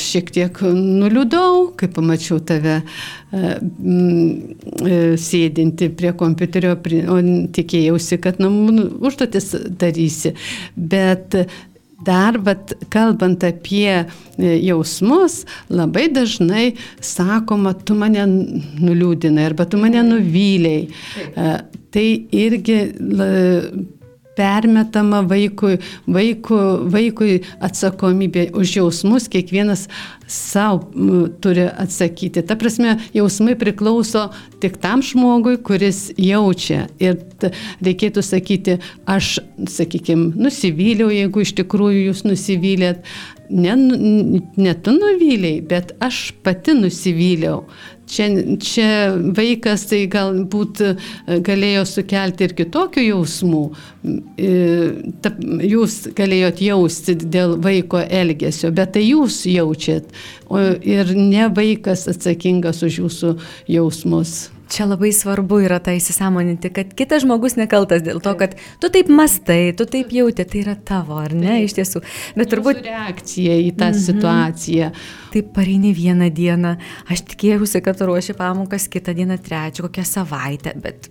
šiek 0.00 0.30
tiek 0.32 0.60
nuliūdau, 0.76 1.70
kai 1.76 1.88
pamačiau 1.92 2.38
tave 2.44 2.78
uh, 2.80 3.18
sėdinti 5.20 5.90
prie 5.92 6.12
kompiuterio, 6.16 6.72
o 7.12 7.18
tikėjausi, 7.52 8.16
kad 8.24 8.38
namų 8.40 8.86
užduotis 9.04 9.50
darysi. 9.80 10.32
Bet 10.76 11.36
dar, 12.04 12.38
bet 12.38 12.74
kalbant 12.92 13.42
apie 13.46 13.90
e, 13.90 14.06
jausmus, 14.62 15.42
labai 15.70 16.08
dažnai 16.14 16.72
sakoma, 17.02 17.74
tu 17.74 17.96
mane 17.98 18.24
nuliūdinai 18.28 19.48
arba 19.50 19.66
tu 19.66 19.80
mane 19.82 20.02
nuvyliai. 20.06 20.88
E, 21.34 21.52
tai 21.94 22.08
irgi 22.36 22.80
permetama 24.38 25.24
vaikui, 25.26 25.78
vaiku, 26.06 26.58
vaikui 26.92 27.40
atsakomybė 27.64 28.48
už 28.56 28.76
jausmus, 28.78 29.26
kiekvienas 29.32 29.88
savo 30.28 30.84
turi 31.42 31.66
atsakyti. 31.66 32.44
Ta 32.46 32.56
prasme, 32.60 32.98
jausmai 33.16 33.56
priklauso 33.58 34.28
tik 34.62 34.78
tam 34.82 35.02
žmogui, 35.02 35.56
kuris 35.64 36.08
jaučia. 36.20 36.86
Ir 37.02 37.18
reikėtų 37.84 38.22
sakyti, 38.24 38.78
aš, 39.08 39.38
sakykime, 39.72 40.30
nusivyliau, 40.38 41.10
jeigu 41.14 41.42
iš 41.42 41.56
tikrųjų 41.62 42.08
jūs 42.10 42.24
nusivylėt. 42.28 43.02
Ne, 43.48 43.74
ne 43.80 44.72
tu 44.84 44.92
nuvyliai, 44.92 45.62
bet 45.64 45.94
aš 46.04 46.28
pati 46.44 46.76
nusivyliau. 46.76 47.62
Čia, 48.10 48.28
čia 48.62 48.88
vaikas 49.36 49.86
tai 49.90 50.02
galbūt 50.10 50.82
e, 50.84 50.90
galėjo 51.46 51.84
sukelti 51.88 52.48
ir 52.48 52.54
kitokių 52.58 53.04
jausmų. 53.06 53.62
E, 54.40 54.52
jūs 55.68 55.98
galėjot 56.18 56.62
jausti 56.64 57.16
dėl 57.22 57.56
vaiko 57.64 58.02
elgesio, 58.02 58.72
bet 58.74 58.94
tai 58.96 59.06
jūs 59.06 59.42
jaučiat, 59.48 60.12
ir 60.82 61.16
ne 61.16 61.48
vaikas 61.54 62.06
atsakingas 62.10 62.84
už 62.86 63.02
jūsų 63.04 63.34
jausmus. 63.78 64.38
Čia 64.68 64.84
labai 64.84 65.10
svarbu 65.16 65.62
yra 65.64 65.78
tai 65.80 65.96
įsisamoninti, 65.96 66.70
kad 66.76 66.90
kitas 66.96 67.22
žmogus 67.24 67.56
nekaltas 67.56 68.02
dėl 68.04 68.20
to, 68.24 68.34
kad 68.36 68.56
tu 68.82 68.90
taip 68.92 69.08
mastai, 69.08 69.72
tu 69.76 69.86
taip 69.88 70.12
jauti, 70.12 70.44
tai 70.44 70.60
yra 70.60 70.76
tavo, 70.76 71.16
ar 71.22 71.32
ne, 71.32 71.62
iš 71.64 71.78
tiesų. 71.78 72.04
Bet 72.36 72.52
turbūt 72.52 72.82
reakcija 72.84 73.56
į 73.64 73.70
tą 73.72 73.88
mm 73.88 73.96
-hmm. 73.96 74.06
situaciją. 74.06 74.90
Taip 75.32 75.52
pareini 75.56 75.94
vieną 75.96 76.30
dieną, 76.30 76.76
aš 77.08 77.24
tikėjausi, 77.32 77.80
kad 77.80 78.00
ruoši 78.00 78.34
pamokas 78.36 78.88
kitą 78.88 79.14
dieną, 79.14 79.38
trečią, 79.38 79.88
kokią 79.88 80.04
savaitę, 80.04 80.72
bet 80.76 81.10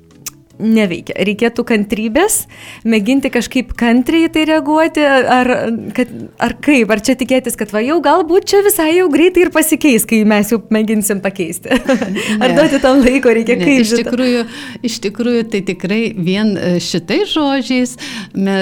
neveikia. 0.60 1.16
Reikėtų 1.28 1.64
kantrybės, 1.68 2.40
mėginti 2.88 3.30
kažkaip 3.34 3.74
kantriai 3.78 4.30
tai 4.34 4.46
reaguoti, 4.50 5.04
ar, 5.06 5.50
kad, 5.96 6.12
ar 6.44 6.56
kaip, 6.64 6.92
ar 6.94 7.02
čia 7.06 7.18
tikėtis, 7.20 7.58
kad 7.60 7.72
va 7.74 7.82
jau 7.86 8.00
galbūt 8.04 8.48
čia 8.50 8.62
visai 8.66 8.90
jau 8.98 9.08
greitai 9.14 9.46
ir 9.46 9.52
pasikeis, 9.54 10.06
kai 10.10 10.24
mes 10.28 10.52
jau 10.54 10.60
mėginsim 10.74 11.22
pakeisti. 11.24 11.78
ar 12.44 12.56
duoti 12.58 12.82
tam 12.84 13.04
laiko 13.06 13.34
reikia 13.38 13.58
ne, 13.60 13.68
kaip? 13.68 13.84
Iš 13.86 13.94
tikrųjų, 14.02 14.44
iš 14.90 15.00
tikrųjų, 15.06 15.46
tai 15.54 15.62
tikrai 15.68 16.02
vien 16.14 16.56
e, 16.58 16.74
šitai 16.84 17.22
žodžiais 17.30 17.96
me, 18.34 18.58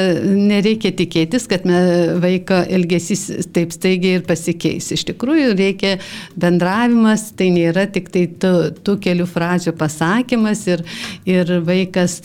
nereikia 0.52 0.92
tikėtis, 0.96 1.48
kad 1.52 1.68
me, 1.70 1.80
vaiko 2.24 2.60
elgesys 2.76 3.28
taip 3.56 3.74
staigiai 3.76 4.20
ir 4.20 4.28
pasikeis. 4.28 4.92
Iš 4.96 5.08
tikrųjų, 5.12 5.54
reikia 5.58 5.96
bendravimas, 6.40 7.30
tai 7.38 7.52
nėra 7.56 7.88
tik 7.92 8.12
tai 8.14 8.28
tų, 8.42 8.54
tų 8.86 9.00
kelių 9.04 9.28
frazių 9.30 9.76
pasakymas 9.80 10.66
ir, 10.72 10.84
ir 11.30 11.56
vaikas 11.66 11.85
vaikas, 11.86 12.20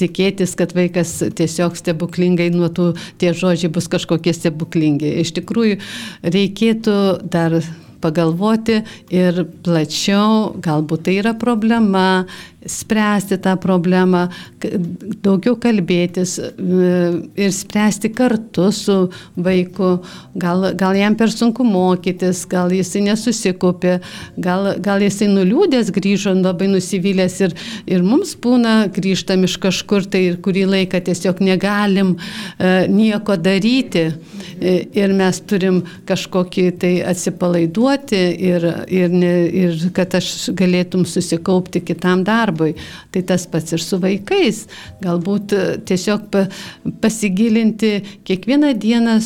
tikėtis, 0.00 0.54
kad 0.56 0.74
vaikas 0.74 1.22
tiesiog 1.36 1.76
stebuklingai 1.76 2.50
nuo 2.54 2.68
tų 2.68 2.94
tie 3.18 3.34
žodžiai 3.34 3.72
bus 3.72 3.88
kažkokie 3.88 4.34
stebuklingi. 4.34 5.20
Iš 5.20 5.34
tikrųjų, 5.40 5.80
reikėtų 6.22 6.96
dar 7.30 7.60
pagalvoti 8.04 8.82
ir 9.12 9.44
plačiau, 9.64 10.54
galbūt 10.60 11.06
tai 11.06 11.18
yra 11.22 11.32
problema, 11.34 12.26
spręsti 12.66 13.38
tą 13.44 13.56
problemą, 13.60 14.26
daugiau 15.24 15.56
kalbėtis 15.60 16.36
e, 16.40 16.50
ir 17.36 17.52
spręsti 17.52 18.10
kartu 18.14 18.70
su 18.72 18.96
vaiku. 19.36 19.98
Gal, 20.40 20.70
gal 20.78 20.96
jam 20.98 21.16
per 21.18 21.32
sunku 21.32 21.64
mokytis, 21.66 22.44
gal 22.50 22.72
jisai 22.74 23.04
nesusikopė, 23.08 23.98
gal, 24.36 24.72
gal 24.82 25.04
jisai 25.04 25.28
nuliūdęs 25.32 25.92
grįžo 25.94 26.34
labai 26.38 26.70
nusivylęs 26.72 27.38
ir, 27.46 27.56
ir 27.90 28.04
mums 28.06 28.34
būna 28.40 28.74
grįžtam 28.94 29.46
iš 29.48 29.58
kažkur 29.62 30.08
tai 30.10 30.24
ir 30.30 30.40
kurį 30.44 30.66
laiką 30.72 31.02
tiesiog 31.08 31.42
negalim 31.44 32.14
e, 32.16 32.86
nieko 32.90 33.38
daryti 33.40 34.08
e, 34.08 34.76
ir 34.96 35.14
mes 35.16 35.40
turim 35.46 35.82
kažkokį 36.08 36.68
tai 36.80 36.94
atsipalaiduoti 37.12 37.74
duoti 37.84 38.20
ir, 38.38 38.64
ir, 38.88 39.10
ne, 39.10 39.32
ir 39.48 39.78
kad 39.94 40.14
aš 40.18 40.50
galėtum 40.56 41.04
susikaupti 41.08 41.82
kitam 41.84 42.24
darbui. 42.24 42.53
Tai 43.14 43.24
tas 43.28 43.46
pats 43.50 43.76
ir 43.76 43.82
su 43.82 43.98
vaikais. 44.02 44.64
Galbūt 45.04 45.56
e, 45.56 45.64
tiesiog 45.88 46.38
pasigilinti 47.02 47.96
kiekvieną 48.24 48.74
dieną 48.80 49.18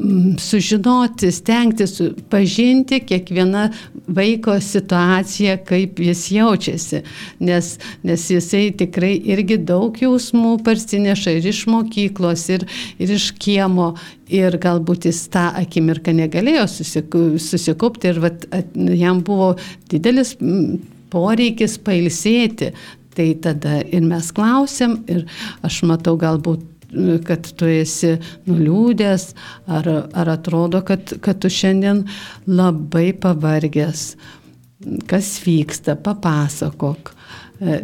Mm, 0.00 0.36
sužinoti, 0.38 1.32
stengtis 1.32 2.00
pažinti 2.30 3.00
kiekvieną 3.00 3.68
vaiko 4.08 4.54
situaciją, 4.60 5.56
kaip 5.66 5.98
jis 6.00 6.22
jaučiasi, 6.30 7.00
nes, 7.40 7.72
nes 8.06 8.28
jisai 8.30 8.70
tikrai 8.80 9.16
irgi 9.34 9.58
daug 9.66 9.98
jausmų 10.00 10.54
parsineša 10.64 11.34
ir 11.36 11.50
iš 11.50 11.64
mokyklos, 11.68 12.46
ir, 12.54 12.64
ir 13.02 13.12
iš 13.16 13.32
kiemo, 13.42 13.90
ir 14.30 14.56
galbūt 14.62 15.10
jis 15.10 15.24
tą 15.34 15.48
akimirką 15.64 16.14
negalėjo 16.22 16.64
susikupti 16.70 18.14
ir 18.14 18.22
vat, 18.24 18.48
jam 19.02 19.20
buvo 19.26 19.52
didelis 19.90 20.36
poreikis 21.12 21.78
pailsėti. 21.84 22.72
Tai 23.10 23.26
tada 23.42 23.80
ir 23.82 24.04
mes 24.06 24.28
klausėm, 24.32 25.00
ir 25.10 25.24
aš 25.66 25.80
matau 25.88 26.14
galbūt 26.20 26.68
kad 27.26 27.46
tu 27.56 27.68
esi 27.70 28.16
nuliūdęs, 28.48 29.26
ar, 29.70 29.88
ar 30.10 30.32
atrodo, 30.32 30.82
kad, 30.86 31.12
kad 31.22 31.40
tu 31.42 31.50
šiandien 31.52 32.04
labai 32.50 33.10
pavargęs. 33.14 34.14
Kas 35.10 35.34
vyksta, 35.44 35.96
papasakok. 36.00 37.12
E, 37.60 37.80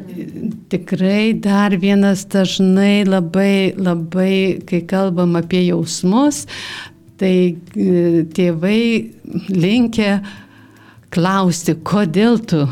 tikrai 0.72 1.36
dar 1.44 1.76
vienas 1.76 2.24
dažnai 2.32 3.04
labai, 3.04 3.74
labai, 3.76 4.62
kai 4.66 4.80
kalbam 4.88 5.36
apie 5.36 5.66
jausmus, 5.66 6.46
tai 7.20 7.36
e, 7.52 8.24
tėvai 8.32 8.80
linkia 9.52 10.22
klausti, 11.12 11.76
kodėl 11.84 12.40
tu 12.48 12.64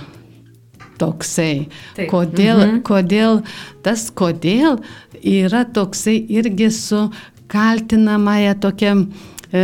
toksai. 1.00 1.66
Taip. 1.96 2.09
Kodėl, 2.12 2.64
mhm. 2.64 2.80
kodėl, 2.87 3.42
tas 3.85 4.09
kodėl 4.14 4.80
yra 5.24 5.64
toksai 5.64 6.18
irgi 6.33 6.70
su 6.74 7.07
kaltinamąją 7.54 8.54
tokia 8.61 8.94
e, 9.52 9.62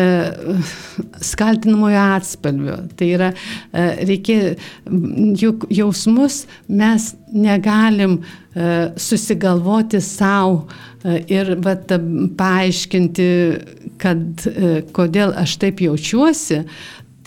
skaltinamojo 1.21 2.03
atspalvio. 2.17 2.77
Tai 2.97 3.09
yra, 3.17 3.33
e, 3.73 3.87
reikia, 4.07 4.55
juk 5.41 5.67
jausmus 5.73 6.45
mes 6.69 7.11
negalim 7.33 8.21
e, 8.21 8.93
susigalvoti 9.01 10.03
savo 10.05 10.69
ir 11.33 11.55
vat, 11.65 11.89
paaiškinti, 12.37 13.27
kad 14.01 14.43
kodėl 14.93 15.33
aš 15.41 15.55
taip 15.63 15.81
jaučiuosi, 15.81 16.59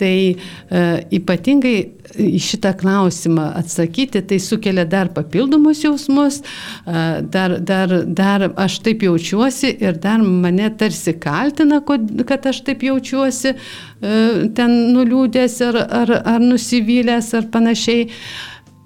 Tai 0.04 0.16
e, 0.36 0.80
ypatingai 1.16 1.76
į 2.20 2.38
šitą 2.42 2.74
klausimą 2.76 3.46
atsakyti, 3.58 4.20
tai 4.28 4.38
sukelia 4.42 4.84
dar 4.88 5.08
papildomus 5.14 5.80
jausmus, 5.84 6.40
e, 6.40 7.04
dar, 7.32 7.56
dar, 7.64 7.94
dar 8.04 8.44
aš 8.60 8.80
taip 8.84 9.04
jaučiuosi 9.06 9.72
ir 9.80 9.96
dar 10.02 10.20
mane 10.22 10.68
tarsi 10.78 11.14
kaltina, 11.20 11.80
kad 12.28 12.50
aš 12.50 12.60
taip 12.66 12.84
jaučiuosi, 12.84 13.54
e, 13.54 14.18
ten 14.56 14.76
nuliūdęs 14.94 15.56
ar, 15.70 15.80
ar, 16.02 16.12
ar 16.34 16.44
nusivylęs 16.44 17.32
ar 17.38 17.48
panašiai. 17.54 18.10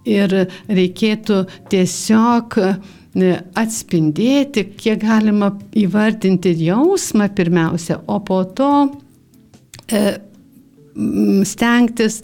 Ir 0.09 0.33
reikėtų 0.73 1.43
tiesiog 1.69 2.55
e, 2.63 3.33
atspindėti, 3.59 4.63
kiek 4.79 5.03
galima 5.03 5.51
įvardinti 5.77 6.55
jausmą 6.63 7.27
pirmiausia, 7.37 7.99
o 8.07 8.17
po 8.25 8.41
to 8.57 8.71
stengtis, 11.49 12.23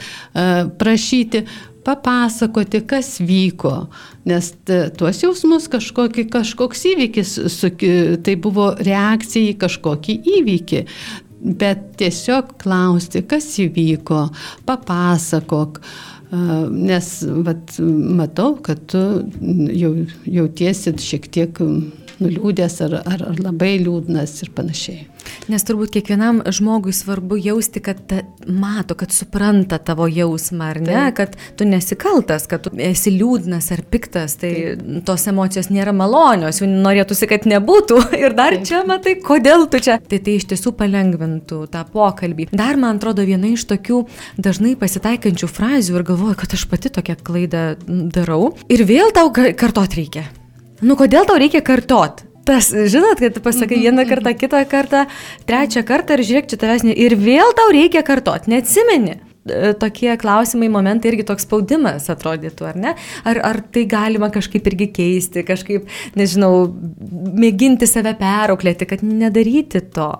prašyti, 0.78 1.44
papasakoti, 1.84 2.80
kas 2.88 3.18
vyko, 3.20 3.74
nes 4.28 4.50
tuos 4.96 5.20
jausmus 5.22 5.68
kažkokį, 5.72 6.26
kažkoks 6.32 6.86
įvykis, 6.94 7.34
tai 8.24 8.36
buvo 8.40 8.70
reakcija 8.80 9.52
į 9.52 9.58
kažkokį 9.60 10.18
įvykį. 10.38 10.82
Bet 11.44 11.90
tiesiog 12.00 12.54
klausti, 12.62 13.20
kas 13.28 13.50
įvyko, 13.60 14.22
papasakok, 14.64 15.82
nes 16.32 17.10
vat, 17.44 17.76
matau, 18.16 18.54
kad 18.64 18.80
tu 18.88 19.02
jau, 19.76 19.92
jautiesi 20.24 20.94
šiek 21.04 21.28
tiek 21.36 21.60
nuliūdęs 22.22 22.80
ar, 22.86 22.96
ar, 23.04 23.26
ar 23.34 23.42
labai 23.44 23.76
liūdnas 23.82 24.38
ir 24.46 24.54
panašiai. 24.56 25.04
Nes 25.52 25.64
turbūt 25.66 25.92
kiekvienam 25.92 26.40
žmogui 26.48 26.94
svarbu 26.96 27.36
jausti, 27.36 27.82
kad 27.84 27.98
ta, 28.08 28.22
mato, 28.48 28.96
kad 28.96 29.12
supranta 29.12 29.76
tavo 29.82 30.06
jausmą, 30.08 30.70
ar 30.72 30.80
ne, 30.80 30.94
Taip. 30.94 31.16
kad 31.18 31.58
tu 31.58 31.66
nesikaltas, 31.68 32.46
kad 32.48 32.64
tu 32.64 32.72
esi 32.80 33.12
liūdnas 33.12 33.68
ar 33.74 33.82
piktas, 33.92 34.38
tai 34.40 34.52
Taip. 34.54 35.02
tos 35.04 35.26
emocijos 35.28 35.68
nėra 35.74 35.92
malonios, 35.96 36.62
jų 36.62 36.70
norėtųsi, 36.72 37.28
kad 37.30 37.48
nebūtų. 37.50 38.00
Ir 38.24 38.36
dar 38.36 38.56
Taip. 38.56 38.66
čia 38.70 38.82
matai, 38.88 39.18
kodėl 39.20 39.68
tu 39.68 39.82
čia. 39.84 39.98
Tai 40.00 40.20
tai 40.24 40.38
iš 40.40 40.48
tiesų 40.54 40.74
palengvintų 40.78 41.60
tą 41.72 41.84
pokalbį. 41.92 42.48
Dar 42.56 42.80
man 42.80 43.00
atrodo 43.00 43.26
viena 43.28 43.50
iš 43.52 43.66
tokių 43.68 44.04
dažnai 44.40 44.74
pasitaikančių 44.80 45.50
frazių 45.50 45.98
ir 45.98 46.08
galvoju, 46.08 46.38
kad 46.40 46.56
aš 46.56 46.64
pati 46.72 46.92
tokią 46.94 47.18
klaidą 47.24 47.66
darau. 47.84 48.54
Ir 48.72 48.86
vėl 48.88 49.12
tau 49.14 49.28
kartot 49.34 49.98
reikia. 49.98 50.24
Nu 50.84 50.96
kodėl 51.00 51.28
tau 51.28 51.36
reikia 51.40 51.62
kartot? 51.64 52.24
Tas, 52.48 52.70
žinot, 52.70 53.20
kad 53.22 53.38
pasakai 53.44 53.80
vieną 53.82 54.02
mhm, 54.04 54.10
kartą, 54.10 54.30
mhm. 54.32 54.40
kitą 54.40 54.64
kartą, 54.70 55.04
trečią 55.48 55.84
kartą 55.88 56.18
ir 56.18 56.26
žiūrėk, 56.28 56.50
čia 56.52 56.60
tavęs 56.60 56.86
ne. 56.86 56.96
Ir 56.96 57.16
vėl 57.20 57.54
tau 57.56 57.72
reikia 57.74 58.04
kartot, 58.06 58.48
neatsimeni. 58.50 59.20
E, 59.48 59.72
tokie 59.80 60.12
klausimai, 60.20 60.68
momentai 60.72 61.12
irgi 61.12 61.26
toks 61.28 61.46
spaudimas 61.46 62.08
atrodytų, 62.12 62.68
ar 62.70 62.78
ne? 62.80 62.94
Ar, 63.28 63.40
ar 63.44 63.60
tai 63.74 63.84
galima 63.90 64.30
kažkaip 64.34 64.66
irgi 64.70 64.88
keisti, 64.94 65.44
kažkaip, 65.46 65.88
nežinau, 66.18 66.66
mėginti 67.34 67.88
save 67.90 68.14
perauklėti, 68.20 68.88
kad 68.90 69.04
nedaryti 69.06 69.82
to? 69.94 70.10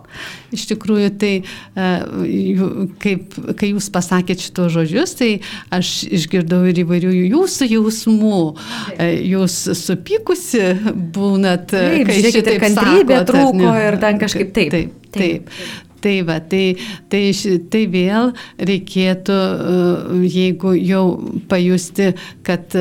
Iš 0.55 0.67
tikrųjų, 0.73 1.13
tai 1.21 1.33
e, 1.41 1.89
kaip, 3.05 3.39
kai 3.61 3.73
jūs 3.73 3.91
pasakėt 3.95 4.45
šitos 4.45 4.75
žodžius, 4.77 5.17
tai 5.21 5.31
aš 5.75 5.95
išgirdau 6.15 6.63
ir 6.71 6.83
įvairių 6.85 7.15
jūsų 7.35 7.71
jausmų. 7.75 8.43
E, 8.99 9.11
jūs 9.35 9.59
supykusi 9.81 10.71
būnat, 11.15 11.71
taip, 11.73 12.07
kai 12.09 12.21
šitaip 12.29 12.63
kantrybė 12.63 13.21
sakot, 13.23 13.33
trūko 13.33 13.75
ir 13.89 13.99
ten 14.03 14.23
kažkaip 14.23 14.55
taip. 14.55 14.75
Taip, 14.75 14.95
taip. 15.15 15.51
taip. 15.51 15.91
Tai 16.05 16.15
va, 16.29 16.37
tai, 16.53 16.75
tai, 17.09 17.23
tai 17.73 17.85
vėl 17.89 18.33
reikėtų, 18.61 19.37
e, 19.37 20.19
jeigu 20.29 20.75
jau 20.77 21.05
pajusti, 21.49 22.11
kad, 22.45 22.77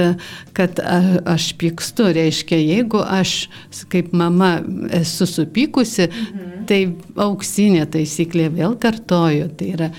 kad 0.58 0.82
aš 0.84 1.54
pykstu, 1.62 2.10
reiškia, 2.18 2.60
jeigu 2.60 3.00
aš 3.00 3.48
kaip 3.94 4.12
mama 4.18 4.58
esu 5.00 5.28
supykusi, 5.30 6.10
mhm. 6.10 6.68
tai 6.68 6.82
auksinė 7.24 7.88
taisyklė 7.96 8.50
vėl 8.58 8.76
kartoju, 8.82 9.50
tai 9.56 9.72
yra 9.78 9.90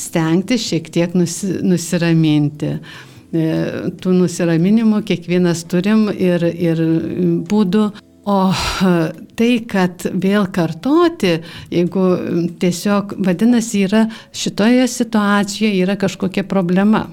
stengti 0.00 0.58
šiek 0.60 0.88
tiek 0.92 1.16
nusi, 1.18 1.58
nusiraminti 1.66 2.76
e, 2.76 3.48
tų 4.00 4.14
nusiraminimų 4.22 5.02
kiekvienas 5.08 5.66
turim 5.68 6.08
ir, 6.16 6.46
ir 6.48 6.80
būdų 7.50 7.90
O 8.28 8.40
tai, 9.38 9.52
kad 9.68 10.04
vėl 10.20 10.44
kartoti, 10.52 11.38
jeigu 11.72 12.04
tiesiog 12.60 13.14
vadinasi, 13.24 13.86
yra 13.86 14.02
šitoje 14.36 14.84
situacijoje 14.92 15.80
yra 15.80 15.96
kažkokia 16.00 16.44
problema 16.48 17.06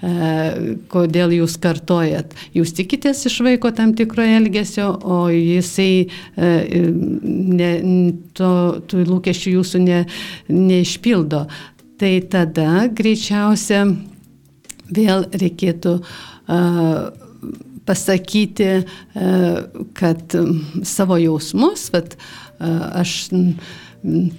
e, 0.00 0.76
kodėl 0.88 1.34
jūs 1.36 1.58
kartojat. 1.60 2.32
Jūs 2.56 2.72
tikitės 2.78 3.20
iš 3.28 3.36
vaiko 3.44 3.68
tam 3.76 3.92
tikro 3.98 4.24
elgesio, 4.24 4.94
o 5.04 5.26
jisai 5.28 6.06
e, 6.08 6.54
ne, 7.60 7.70
to, 8.32 8.54
tų 8.88 9.04
lūkesčių 9.10 9.58
jūsų 9.58 9.82
ne, 9.84 10.00
neišpildo. 10.48 11.44
Tai 12.00 12.14
tada 12.32 12.86
greičiausia 12.90 13.84
vėl 14.94 15.28
reikėtų 15.30 15.92
uh, 16.00 17.23
pasakyti, 17.86 18.70
e, 18.80 18.84
kad 19.98 20.36
savo 20.82 21.18
jausmus, 21.20 21.90
bet 21.92 22.16
aš 22.94 23.28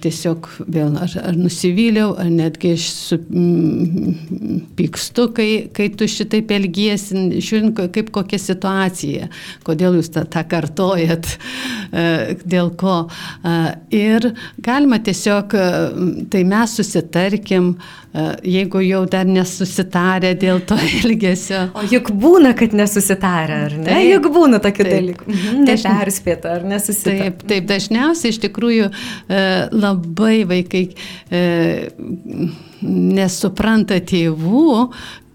tiesiog 0.02 0.46
vėl 0.70 0.94
ar, 1.02 1.10
ar 1.26 1.36
nusivyliau, 1.38 2.12
ar 2.20 2.28
netgi 2.30 2.74
aš 2.76 2.86
su, 2.94 3.18
m, 3.34 4.14
pykstu, 4.78 5.26
kai, 5.34 5.48
kai 5.74 5.88
tu 5.98 6.06
šitaip 6.10 6.52
elgiesi, 6.54 7.18
žiūrint, 7.42 7.82
kaip 7.94 8.12
kokia 8.14 8.38
situacija, 8.38 9.30
kodėl 9.66 9.98
jūs 9.98 10.12
tą, 10.14 10.22
tą 10.30 10.44
kartojat, 10.46 11.32
e, 11.90 12.06
dėl 12.46 12.70
ko. 12.78 12.98
Ir 13.94 14.30
galima 14.62 15.00
tiesiog, 15.02 15.54
tai 16.30 16.44
mes 16.46 16.78
susitarkim, 16.78 17.74
jeigu 18.46 18.80
jau 18.80 19.02
dar 19.10 19.26
nesusitarę 19.28 20.32
dėl 20.40 20.62
to 20.68 20.78
elgesio. 21.02 21.66
O 21.76 21.84
juk 21.90 22.12
būna, 22.14 22.54
kad 22.56 22.74
nesusitarę, 22.76 23.58
ar 23.66 23.76
ne? 23.76 23.88
Taip, 23.90 24.06
juk 24.14 24.30
būna 24.34 24.60
tokių 24.64 24.86
dalykų. 24.88 25.28
Mhm, 25.32 25.66
neperspėta 25.68 26.54
ar 26.56 26.66
nesusitarę. 26.70 27.26
Taip, 27.26 27.44
taip, 27.50 27.68
dažniausiai 27.68 28.32
iš 28.32 28.40
tikrųjų 28.46 28.88
labai 29.70 30.44
vaikai 30.48 30.84
nesupranta 32.86 34.00
tėvų, 34.00 34.72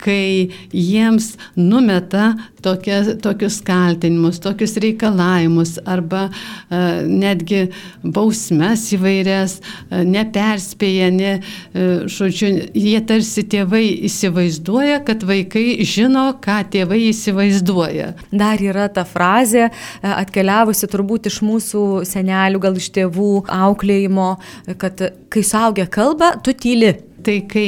kai 0.01 0.49
jiems 0.73 1.35
numeta 1.55 2.33
tokia, 2.63 3.01
tokius 3.21 3.59
kaltinimus, 3.65 4.39
tokius 4.41 4.75
reikalavimus 4.81 5.75
arba 5.85 6.27
uh, 6.29 7.01
netgi 7.05 7.67
bausmes 8.01 8.87
įvairias, 8.95 9.59
uh, 9.61 10.01
neperspėja, 10.07 11.11
ne, 11.13 11.33
uh, 11.37 12.07
žodžiu, 12.09 12.51
jie 12.77 12.97
tarsi 13.07 13.45
tėvai 13.51 13.83
įsivaizduoja, 14.09 15.01
kad 15.07 15.25
vaikai 15.27 15.81
žino, 15.87 16.27
ką 16.41 16.61
tėvai 16.73 17.03
įsivaizduoja. 17.11 18.13
Dar 18.33 18.61
yra 18.61 18.87
ta 18.93 19.05
frazė, 19.07 19.69
atkeliavusi 20.01 20.89
turbūt 20.89 21.29
iš 21.31 21.41
mūsų 21.45 21.85
senelių, 22.09 22.63
gal 22.65 22.81
iš 22.81 22.89
tėvų 22.97 23.31
auklėjimo, 23.51 24.33
kad 24.81 25.07
kai 25.31 25.45
suaugę 25.45 25.87
kalba, 25.91 26.35
tu 26.43 26.57
tyli. 26.57 26.95
Tai 27.25 27.35
kai 27.51 27.65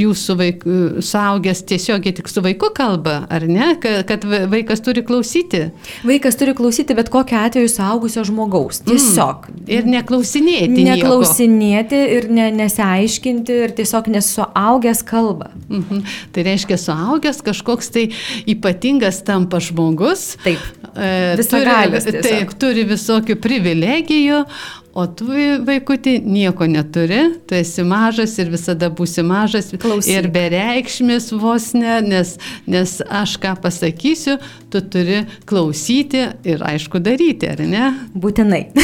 jūsų 0.00 0.36
vaikų, 0.38 0.76
suaugęs 1.04 1.62
tiesiogiai 1.68 2.14
tik 2.16 2.28
su 2.30 2.42
vaiku 2.44 2.70
kalba, 2.76 3.24
ar 3.32 3.44
ne, 3.48 3.74
kad 3.80 4.24
vaikas 4.24 4.82
turi 4.84 5.04
klausyti? 5.06 5.66
Vaikas 6.06 6.38
turi 6.40 6.54
klausyti 6.56 6.96
bet 6.96 7.10
kokiu 7.12 7.38
atveju 7.42 7.70
suaugusio 7.70 8.24
žmogaus. 8.28 8.80
Mm. 8.82 8.90
Tiesiog. 8.92 9.48
Mm. 9.50 9.64
Ir 9.76 9.90
neklausinėti. 9.94 10.86
Neklausinėti 10.88 12.00
nieko. 12.00 12.18
ir 12.18 12.28
ne, 12.38 12.48
nesiaiškinti 12.62 13.58
ir 13.66 13.74
tiesiog 13.76 14.10
nesuaugęs 14.14 15.04
kalba. 15.08 15.50
Mm 15.68 15.84
-hmm. 15.90 16.16
Tai 16.32 16.46
reiškia, 16.48 16.78
suaugęs 16.78 17.42
kažkoks 17.42 17.90
tai 17.90 18.08
ypatingas 18.46 19.22
tampa 19.24 19.60
žmogus. 19.60 20.36
Taip. 20.44 20.58
E, 20.96 21.34
Visagalis. 21.36 22.04
Taip, 22.04 22.54
turi 22.58 22.84
visokių 22.88 23.36
privilegijų, 23.36 24.44
O 24.94 25.08
tu, 25.10 25.26
vaikutį, 25.66 26.20
nieko 26.22 26.68
neturi, 26.70 27.18
tu 27.48 27.56
esi 27.58 27.82
mažas 27.82 28.36
ir 28.38 28.52
visada 28.52 28.92
būsi 28.94 29.24
mažas 29.26 29.72
Klausyk. 29.74 30.12
ir 30.12 30.28
bereikšmis 30.30 31.32
vos 31.34 31.72
ne, 31.74 31.96
nes, 32.06 32.36
nes 32.70 32.92
aš 33.02 33.34
ką 33.42 33.56
pasakysiu, 33.64 34.38
tu 34.70 34.84
turi 34.86 35.24
klausyti 35.50 36.22
ir 36.46 36.62
aišku 36.62 37.02
daryti, 37.02 37.50
ar 37.50 37.64
ne? 37.66 37.90
Būtinai. 38.14 38.68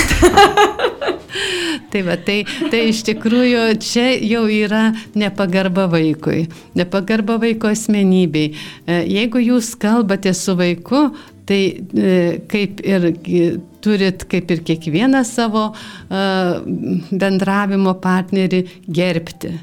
tai, 1.93 2.03
va, 2.03 2.19
tai, 2.19 2.41
tai 2.75 2.85
iš 2.91 3.07
tikrųjų 3.07 3.65
čia 3.79 4.11
jau 4.19 4.49
yra 4.51 4.89
nepagarba 5.15 5.87
vaikui, 5.95 6.49
nepagarba 6.75 7.39
vaiko 7.43 7.71
asmenybei. 7.71 8.57
E, 8.83 9.05
jeigu 9.15 9.47
jūs 9.47 9.77
kalbate 9.79 10.35
su 10.35 10.59
vaiku, 10.59 11.13
tai 11.51 11.63
e, 11.77 12.13
kaip 12.51 12.85
ir 12.87 13.09
turit 13.83 14.27
kaip 14.31 14.53
ir 14.55 14.63
kiekvieną 14.69 15.25
savo 15.27 15.71
bendravimo 16.11 17.97
partnerį 18.03 18.63
gerbti. 18.87 19.57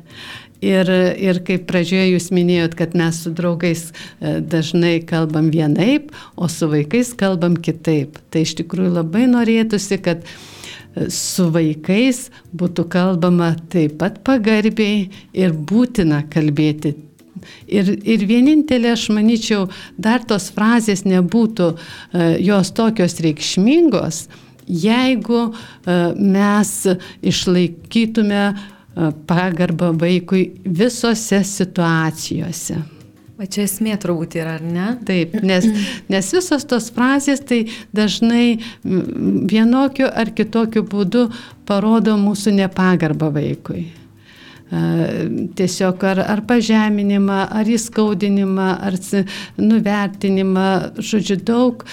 Ir, 0.58 0.90
ir 1.22 1.38
kaip 1.46 1.68
pradžioje 1.70 2.08
jūs 2.16 2.32
minėjot, 2.34 2.74
kad 2.80 2.96
mes 2.98 3.20
su 3.22 3.30
draugais 3.38 3.92
dažnai 4.18 4.96
kalbam 5.06 5.52
vienaip, 5.54 6.10
o 6.34 6.50
su 6.50 6.66
vaikais 6.72 7.14
kalbam 7.20 7.60
kitaip. 7.62 8.18
Tai 8.34 8.42
iš 8.42 8.56
tikrųjų 8.64 8.96
labai 8.96 9.28
norėtųsi, 9.30 10.00
kad 10.02 10.26
su 11.14 11.52
vaikais 11.54 12.28
būtų 12.58 12.88
kalbama 12.90 13.52
taip 13.70 14.00
pat 14.02 14.24
pagarbiai 14.26 15.12
ir 15.38 15.54
būtina 15.54 16.24
kalbėti 16.34 16.96
Ir, 17.68 17.94
ir 18.04 18.26
vienintelė, 18.30 18.94
aš 18.96 19.08
manyčiau, 19.16 19.68
dar 19.98 20.26
tos 20.28 20.50
frazės 20.56 21.06
nebūtų 21.08 21.70
e, 21.74 21.78
jos 22.48 22.72
tokios 22.78 23.20
reikšmingos, 23.24 24.26
jeigu 24.68 25.42
e, 25.48 25.54
mes 26.18 26.74
išlaikytume 27.22 28.44
e, 28.48 28.56
pagarbą 29.30 29.94
vaikui 30.00 30.50
visose 30.66 31.44
situacijose. 31.48 32.82
O 33.38 33.46
čia 33.46 33.68
esmė 33.68 33.94
turbūt 34.02 34.34
yra, 34.40 34.56
ar 34.58 34.64
ne? 34.66 34.88
Taip, 35.06 35.36
nes, 35.46 35.68
nes 36.14 36.32
visos 36.34 36.66
tos 36.66 36.90
frazės 36.96 37.44
tai 37.46 37.66
dažnai 37.96 38.58
vienokiu 38.84 40.10
ar 40.10 40.34
kitokiu 40.34 40.88
būdu 40.88 41.28
parodo 41.70 42.18
mūsų 42.18 42.58
nepagarbą 42.64 43.30
vaikui 43.38 43.86
tiesiog 44.68 46.04
ar, 46.04 46.20
ar 46.28 46.42
pažeminimą, 46.48 47.40
ar 47.60 47.70
įskaudinimą, 47.72 48.68
ar 48.90 48.98
nuvertinimą, 49.62 50.68
žodžiu, 51.00 51.38
daug 51.48 51.86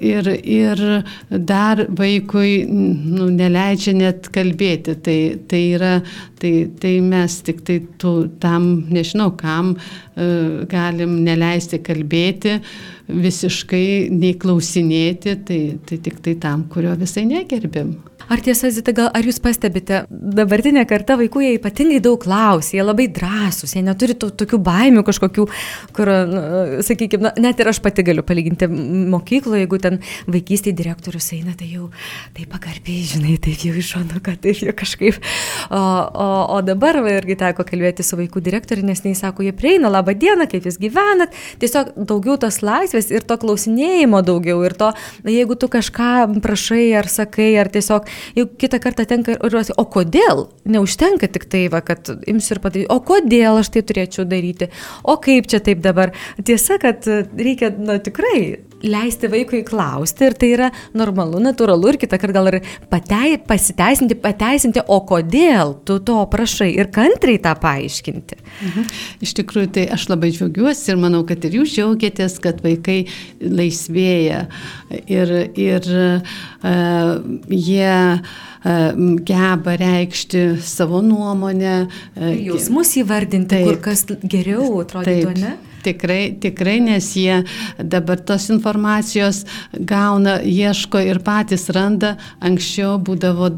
ir, 0.00 0.30
ir 0.40 0.82
dar 1.28 1.84
vaikui 1.88 2.64
nu, 2.70 3.28
neleidžia 3.34 3.94
net 3.98 4.30
kalbėti. 4.32 4.96
Tai, 5.04 5.18
tai, 5.50 5.62
yra, 5.76 5.92
tai, 6.40 6.52
tai 6.82 6.94
mes 7.04 7.38
tik 7.46 7.64
tai 7.66 7.80
tų, 8.00 8.14
tam, 8.42 8.70
nežinau 8.92 9.30
kam, 9.40 9.74
galim 10.70 11.20
neleisti 11.24 11.80
kalbėti, 11.84 12.58
visiškai 13.10 14.10
nei 14.14 14.36
klausinėti, 14.38 15.36
tai, 15.46 15.60
tai 15.86 16.00
tik 16.04 16.22
tai 16.24 16.36
tam, 16.42 16.68
kurio 16.72 16.94
visai 17.00 17.26
negerbim. 17.28 17.98
Ar 18.30 18.38
tiesa, 18.38 18.68
Zita, 18.70 18.92
gal 18.94 19.08
ar 19.10 19.26
jūs 19.26 19.40
pastebite, 19.42 20.04
dabartinė 20.06 20.84
karta 20.86 21.16
vaikų 21.18 21.40
jie 21.42 21.54
ypatingai 21.56 21.98
daug 22.04 22.20
klausia, 22.22 22.76
jie 22.76 22.84
labai 22.84 23.08
drąsūs, 23.10 23.72
jie 23.74 23.82
neturi 23.82 24.14
to, 24.14 24.28
tokių 24.30 24.60
baimių 24.68 25.02
kažkokių, 25.08 25.46
kur, 25.96 26.10
nu, 26.30 26.42
sakykime, 26.86 27.24
na, 27.26 27.32
net 27.42 27.58
ir 27.58 27.72
aš 27.72 27.80
pati 27.82 28.04
galiu 28.06 28.22
palyginti 28.26 28.68
mokykloje, 28.70 29.64
jeigu 29.64 29.80
ten 29.82 29.98
vaikystėje 30.30 30.76
direktorius 30.78 31.32
eina, 31.34 31.56
tai 31.58 31.72
jau 31.72 31.88
taip 32.36 32.52
pagarbiai, 32.54 33.02
žinai, 33.16 33.34
taip 33.42 33.66
jau 33.66 33.74
iš 33.74 33.90
šono, 33.96 34.22
kad 34.22 34.38
taip 34.46 34.62
jau 34.62 34.76
kažkaip. 34.78 35.18
O, 35.74 35.82
o 35.82 36.29
o 36.54 36.60
dabar 36.64 37.00
va, 37.04 37.14
irgi 37.18 37.36
teko 37.40 37.64
kalbėti 37.66 38.04
su 38.06 38.18
vaikų 38.18 38.42
direktoriu, 38.44 38.84
nes 38.86 39.02
jis 39.04 39.22
sako, 39.24 39.44
jie 39.46 39.52
prieina, 39.56 39.90
laba 39.92 40.14
diena, 40.16 40.46
kaip 40.50 40.66
jūs 40.68 40.78
gyvenat. 40.80 41.34
Tiesiog 41.62 41.92
daugiau 42.08 42.38
tos 42.40 42.60
laisvės 42.64 43.10
ir 43.12 43.26
to 43.28 43.36
klausinėjimo 43.40 44.22
daugiau. 44.26 44.62
Ir 44.66 44.76
to, 44.78 44.92
jeigu 45.28 45.56
tu 45.60 45.70
kažką 45.72 46.40
prašai 46.44 46.86
ar 47.00 47.10
sakai, 47.10 47.50
ar 47.60 47.70
tiesiog, 47.72 48.08
jeigu 48.38 48.56
kitą 48.60 48.80
kartą 48.82 49.06
tenka 49.10 49.36
ir 49.36 49.44
ruosi, 49.52 49.76
o 49.76 49.86
kodėl? 49.90 50.46
Neužtenka 50.70 51.30
tik 51.32 51.48
tai, 51.50 51.66
va, 51.72 51.82
kad 51.84 52.12
imsiu 52.30 52.56
ir 52.56 52.64
padarysiu, 52.64 52.90
o 52.94 53.00
kodėl 53.04 53.60
aš 53.60 53.72
tai 53.74 53.84
turėčiau 53.86 54.26
daryti, 54.28 54.70
o 55.02 55.18
kaip 55.22 55.50
čia 55.50 55.62
taip 55.64 55.84
dabar. 55.84 56.14
Tiesa, 56.44 56.78
kad 56.82 57.06
reikia, 57.36 57.72
na 57.76 57.98
tikrai, 58.02 58.70
leisti 58.82 59.28
vaikui 59.30 59.62
klausti 59.66 60.28
ir 60.28 60.36
tai 60.38 60.50
yra 60.54 60.68
normalu, 60.96 61.40
natūralu 61.42 61.92
ir 61.92 61.98
kitą 62.00 62.18
kartą 62.20 62.36
gal 62.36 62.50
ir 62.52 62.58
patei, 62.92 63.36
pasiteisinti, 63.44 64.16
pateisinti, 64.20 64.84
o 64.86 65.00
kodėl 65.08 65.76
tu 65.86 65.98
to 66.04 66.19
prašai 66.30 66.70
ir 66.74 66.90
kantriai 66.94 67.40
tą 67.42 67.54
paaiškinti. 67.62 68.38
Mhm. 68.66 68.90
Iš 69.24 69.34
tikrųjų, 69.40 69.70
tai 69.76 69.86
aš 69.96 70.08
labai 70.10 70.32
džiaugiuosi 70.34 70.92
ir 70.92 71.00
manau, 71.00 71.22
kad 71.28 71.44
ir 71.46 71.60
jūs 71.60 71.74
džiaugiatės, 71.76 72.38
kad 72.42 72.62
vaikai 72.64 73.04
laisvėja 73.40 74.44
ir, 75.06 75.34
ir 75.54 75.90
uh, 75.94 77.16
jie 77.48 77.96
uh, 78.18 79.02
geba 79.32 79.76
reikšti 79.80 80.44
savo 80.64 81.02
nuomonę. 81.04 81.76
Uh, 82.16 82.30
Jausmus 82.50 82.96
įvardinti, 83.00 83.54
taip, 83.56 83.68
kur 83.70 83.82
kas 83.90 84.06
geriau 84.22 84.72
atrodytų, 84.84 85.36
ne? 85.40 85.56
Tikrai, 85.80 86.36
tikrai, 86.40 86.76
nes 86.84 87.06
jie 87.16 87.40
dabar 87.78 88.20
tos 88.20 88.50
informacijos 88.52 89.44
gauna, 89.72 90.38
ieško 90.44 91.00
ir 91.08 91.22
patys 91.24 91.68
randa. 91.72 92.16
Anksčiau 92.44 92.98
būdavo 93.00 93.48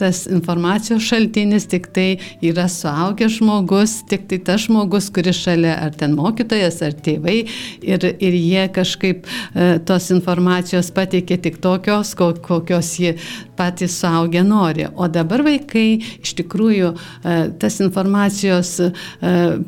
tas 0.00 0.26
informacijos 0.28 1.06
šaltinis, 1.08 1.68
tik 1.72 1.88
tai 1.96 2.08
yra 2.44 2.68
suaugęs 2.68 3.38
žmogus, 3.38 4.02
tik 4.10 4.28
tai 4.28 4.40
tas 4.44 4.66
žmogus, 4.66 5.08
kuris 5.14 5.40
šalia, 5.40 5.78
ar 5.86 5.96
ten 5.96 6.16
mokytojas, 6.18 6.82
ar 6.84 6.92
tėvai. 6.92 7.38
Ir, 7.80 8.04
ir 8.20 8.36
jie 8.36 8.66
kažkaip 8.74 9.24
e, 9.24 9.70
tos 9.88 10.10
informacijos 10.14 10.92
pateikė 10.94 11.40
tik 11.48 11.60
tokios, 11.64 12.12
kokios 12.18 12.92
jie 13.00 13.14
patys 13.58 13.96
suaugę 14.02 14.44
nori. 14.46 14.86
O 14.96 15.08
dabar 15.10 15.42
vaikai, 15.46 15.98
iš 16.22 16.36
tikrųjų, 16.42 16.92
e, 16.92 17.38
tas 17.60 17.80
informacijos 17.84 18.74
e, 18.84 18.90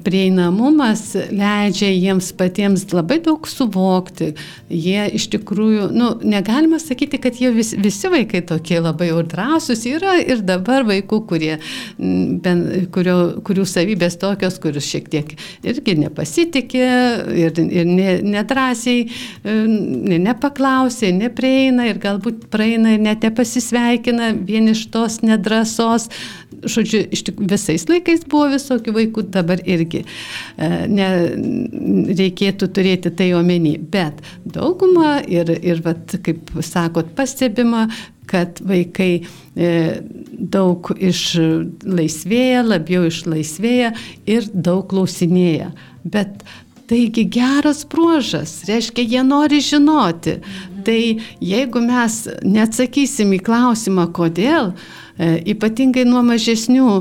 prieinamumas 0.04 1.08
leidžia 1.30 1.69
leidžia 1.70 1.90
jiems 1.94 2.33
patiems 2.37 2.85
labai 2.92 3.20
daug 3.22 3.46
suvokti. 3.48 4.35
Jie 4.70 5.06
iš 5.14 5.28
tikrųjų, 5.30 5.90
nu, 5.94 6.11
negalima 6.22 6.78
sakyti, 6.80 7.18
kad 7.22 7.38
jie 7.38 7.50
vis, 7.54 7.72
visi 7.74 8.11
vaikai 8.11 8.42
tokie 8.46 8.80
labai 8.80 9.11
jau 9.11 9.22
drąsūs 9.22 9.87
yra 9.90 10.18
ir 10.20 10.42
dabar 10.42 10.85
vaikų, 10.88 11.20
kurie, 11.30 11.59
ben, 11.98 12.64
kurio, 12.92 13.40
kurių 13.46 13.66
savybės 13.66 14.18
tokios, 14.20 14.59
kurius 14.62 14.88
šiek 14.90 15.09
tiek 15.11 15.35
irgi 15.62 15.96
nepasitikė 16.00 16.90
ir, 17.38 17.61
ir 17.61 17.87
ne, 17.87 18.18
nedrąsiai, 18.37 19.06
ne, 19.44 20.20
nepaklausė, 20.26 21.12
neprieina 21.14 21.88
ir 21.90 22.00
galbūt 22.02 22.48
praeina 22.50 22.96
ir 22.96 23.04
net 23.04 23.26
nepasisveikina 23.26 24.35
vien 24.46 24.70
iš 24.72 24.88
tos 24.90 25.20
nedrasos. 25.22 26.11
Žodžiu, 26.61 27.03
iš 27.14 27.25
tikrųjų 27.29 27.51
visais 27.51 27.87
laikais 27.88 28.25
buvo 28.29 28.51
visokių 28.53 28.94
vaikų, 28.96 29.25
dabar 29.33 29.62
irgi. 29.64 30.03
E, 30.05 30.70
ne, 30.90 31.09
reikėtų 32.20 32.68
turėti 32.77 33.12
tai 33.16 33.31
omeny. 33.38 33.77
Bet 33.81 34.20
dauguma 34.44 35.18
ir, 35.25 35.53
ir 35.61 35.83
vat, 35.85 36.16
kaip 36.25 36.53
sakot, 36.66 37.14
pastebima, 37.16 37.87
kad 38.31 38.61
vaikai 38.62 39.11
e, 39.18 39.70
daug 40.31 40.92
išlaisvėja, 40.94 42.64
labiau 42.66 43.09
išlaisvėja 43.09 43.94
ir 44.31 44.51
daug 44.55 44.88
klausinėja. 44.90 45.73
Bet 46.05 46.44
Taigi 46.90 47.23
geras 47.31 47.85
bruožas, 47.87 48.64
reiškia, 48.66 49.05
jie 49.07 49.20
nori 49.23 49.61
žinoti. 49.62 50.40
Tai 50.83 51.03
jeigu 51.38 51.83
mes 51.85 52.16
neatsakysim 52.42 53.31
į 53.37 53.38
klausimą, 53.46 54.09
kodėl, 54.16 54.73
E, 54.75 55.10
ypatingai 55.20 56.06
nuo 56.09 56.22
mažesnių 56.24 56.92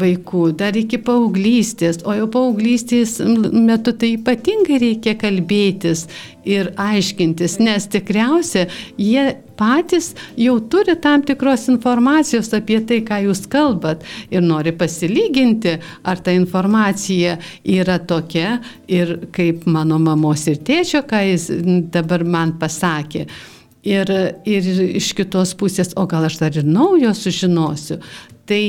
vaikų, 0.00 0.44
dar 0.58 0.76
iki 0.78 0.98
paauglystės, 1.04 2.00
o 2.02 2.14
jau 2.16 2.26
paauglystės 2.32 3.18
metu 3.54 3.94
tai 3.94 4.16
ypatingai 4.16 4.80
reikia 4.82 5.14
kalbėtis 5.20 6.06
ir 6.48 6.72
aiškintis, 6.80 7.58
nes 7.62 7.86
tikriausia 7.92 8.66
jie 8.98 9.26
patys 9.58 10.12
jau 10.38 10.56
turi 10.70 10.96
tam 11.02 11.22
tikros 11.26 11.68
informacijos 11.70 12.50
apie 12.56 12.80
tai, 12.88 13.00
ką 13.06 13.20
jūs 13.28 13.44
kalbat 13.50 14.02
ir 14.30 14.42
nori 14.42 14.72
pasilyginti, 14.78 15.76
ar 16.02 16.22
ta 16.22 16.34
informacija 16.34 17.36
yra 17.62 17.98
tokia 17.98 18.58
ir 18.90 19.18
kaip 19.34 19.68
mano 19.70 20.00
mamos 20.02 20.46
ir 20.50 20.58
tėčio, 20.66 21.04
ką 21.06 21.22
jis 21.30 21.50
dabar 21.94 22.26
man 22.26 22.56
pasakė. 22.58 23.26
Ir, 23.86 24.10
ir 24.42 24.64
iš 24.98 25.12
kitos 25.14 25.52
pusės, 25.58 25.92
o 25.94 26.02
gal 26.10 26.26
aš 26.26 26.40
dar 26.40 26.56
ir 26.58 26.66
naujo 26.66 27.12
sužinosiu. 27.14 28.00
Tai 28.48 28.62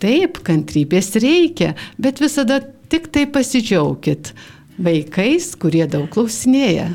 taip, 0.00 0.38
kantrybės 0.46 1.12
reikia, 1.20 1.74
bet 2.00 2.22
visada 2.22 2.62
tik 2.88 3.10
tai 3.12 3.26
pasidžiaugit 3.30 4.32
vaikais, 4.78 5.52
kurie 5.60 5.84
daug 5.90 6.06
klausinėja. 6.10 6.88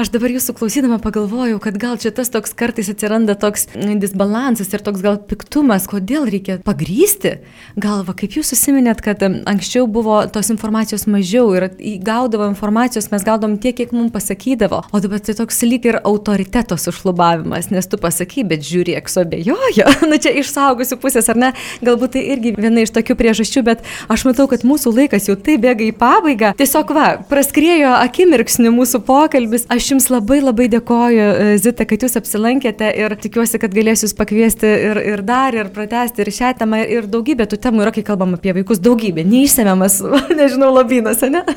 Aš 0.00 0.10
dabar 0.14 0.32
jūsų 0.32 0.54
klausydama 0.56 0.98
pagalvojau, 1.02 1.58
kad 1.62 1.76
gal 1.80 1.98
čia 2.00 2.12
tas 2.14 2.30
toks 2.32 2.54
kartais 2.56 2.88
atsiranda 2.92 3.36
toks 3.38 3.68
disbalansas 3.76 4.72
ir 4.72 4.84
toks 4.84 5.02
gal 5.04 5.18
piktumas, 5.20 5.88
kodėl 5.90 6.26
reikia 6.30 6.58
pagrysti. 6.64 7.36
Galva, 7.80 8.14
kaip 8.16 8.38
jūs 8.38 8.52
susiminėt, 8.54 9.02
kad 9.04 9.22
anksčiau 9.26 9.88
buvo 9.90 10.22
tos 10.32 10.50
informacijos 10.52 11.06
mažiau 11.10 11.52
ir 11.58 11.68
gaudavo 12.04 12.48
informacijos, 12.48 13.10
mes 13.12 13.26
gaudom 13.26 13.58
tiek, 13.60 13.76
kiek 13.76 13.92
mums 13.92 14.14
pasakydavo, 14.14 14.82
o 14.88 15.02
dabar 15.02 15.20
tai 15.20 15.36
toks 15.36 15.60
lyg 15.66 15.88
ir 15.90 16.00
autoriteto 16.00 16.78
sušlubavimas, 16.80 17.68
nes 17.74 17.90
tu 17.90 18.00
pasaky, 18.00 18.46
bet 18.48 18.64
žiūrėk, 18.64 19.10
suabejojo. 19.12 19.90
Na 20.10 20.20
čia 20.22 20.32
iš 20.40 20.54
saugusių 20.54 21.00
pusės, 21.02 21.28
ar 21.32 21.40
ne? 21.40 21.52
Galbūt 21.84 22.16
tai 22.16 22.24
irgi 22.32 22.54
viena 22.56 22.86
iš 22.86 22.94
tokių 22.96 23.18
priežasčių, 23.18 23.64
bet 23.66 23.84
aš 24.12 24.24
matau, 24.28 24.48
kad 24.48 24.64
mūsų 24.66 24.94
laikas 24.96 25.28
jau 25.28 25.36
taip 25.36 25.64
bėga 25.66 25.84
į 25.90 25.92
pabaigą. 26.00 26.54
Tiesiog 26.56 26.92
va, 26.96 27.08
praskriejo 27.30 27.90
akimirksniu 27.98 28.70
mūsų 28.74 29.00
pokalbis. 29.06 29.66
Aš 29.72 29.90
Jums 29.92 30.08
labai 30.12 30.38
labai 30.42 30.68
dėkoju, 30.72 31.26
e, 31.26 31.56
Zita, 31.62 31.86
kad 31.88 32.04
Jūs 32.04 32.16
apsilankėte 32.20 32.88
ir 32.98 33.14
tikiuosi, 33.20 33.60
kad 33.62 33.74
galėsiu 33.74 34.06
Jūs 34.06 34.16
pakviesti 34.18 34.70
ir, 34.90 35.00
ir 35.14 35.22
dar, 35.26 35.56
ir 35.56 35.70
pratesti 35.74 36.24
ir 36.24 36.32
šią 36.34 36.52
temą, 36.60 36.82
ir 36.86 37.08
daugybė 37.10 37.48
tų 37.50 37.58
temų 37.66 37.84
yra, 37.84 37.94
kai 37.96 38.04
kalbam 38.06 38.36
apie 38.38 38.54
vaikus, 38.56 38.80
daugybė, 38.84 39.24
neišsemiamas, 39.26 40.00
nežinau, 40.40 40.72
lobynas, 40.76 41.24
ne? 41.30 41.42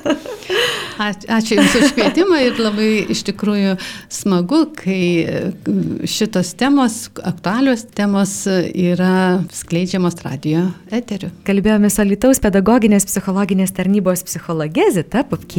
Ačiū 0.99 1.59
Jums 1.59 1.75
už 1.79 1.93
kvietimą 1.95 2.41
ir 2.43 2.57
labai 2.59 2.89
iš 3.13 3.23
tikrųjų 3.29 3.77
smagu, 4.11 4.65
kai 4.75 5.03
e, 5.23 5.43
šitos 6.09 6.51
temos, 6.59 7.05
aktualios 7.23 7.85
temos 7.95 8.33
yra 8.49 9.39
skleidžiamos 9.55 10.19
radio 10.25 10.65
eteriu. 10.91 11.31
Kalbėjome 11.47 11.91
su 11.93 12.03
Alitaus 12.03 12.41
pedagoginės 12.43 13.07
psichologinės 13.07 13.75
tarnybos 13.77 14.25
psichologė 14.27 14.89
Zita 14.97 15.23
Pupkė. 15.27 15.58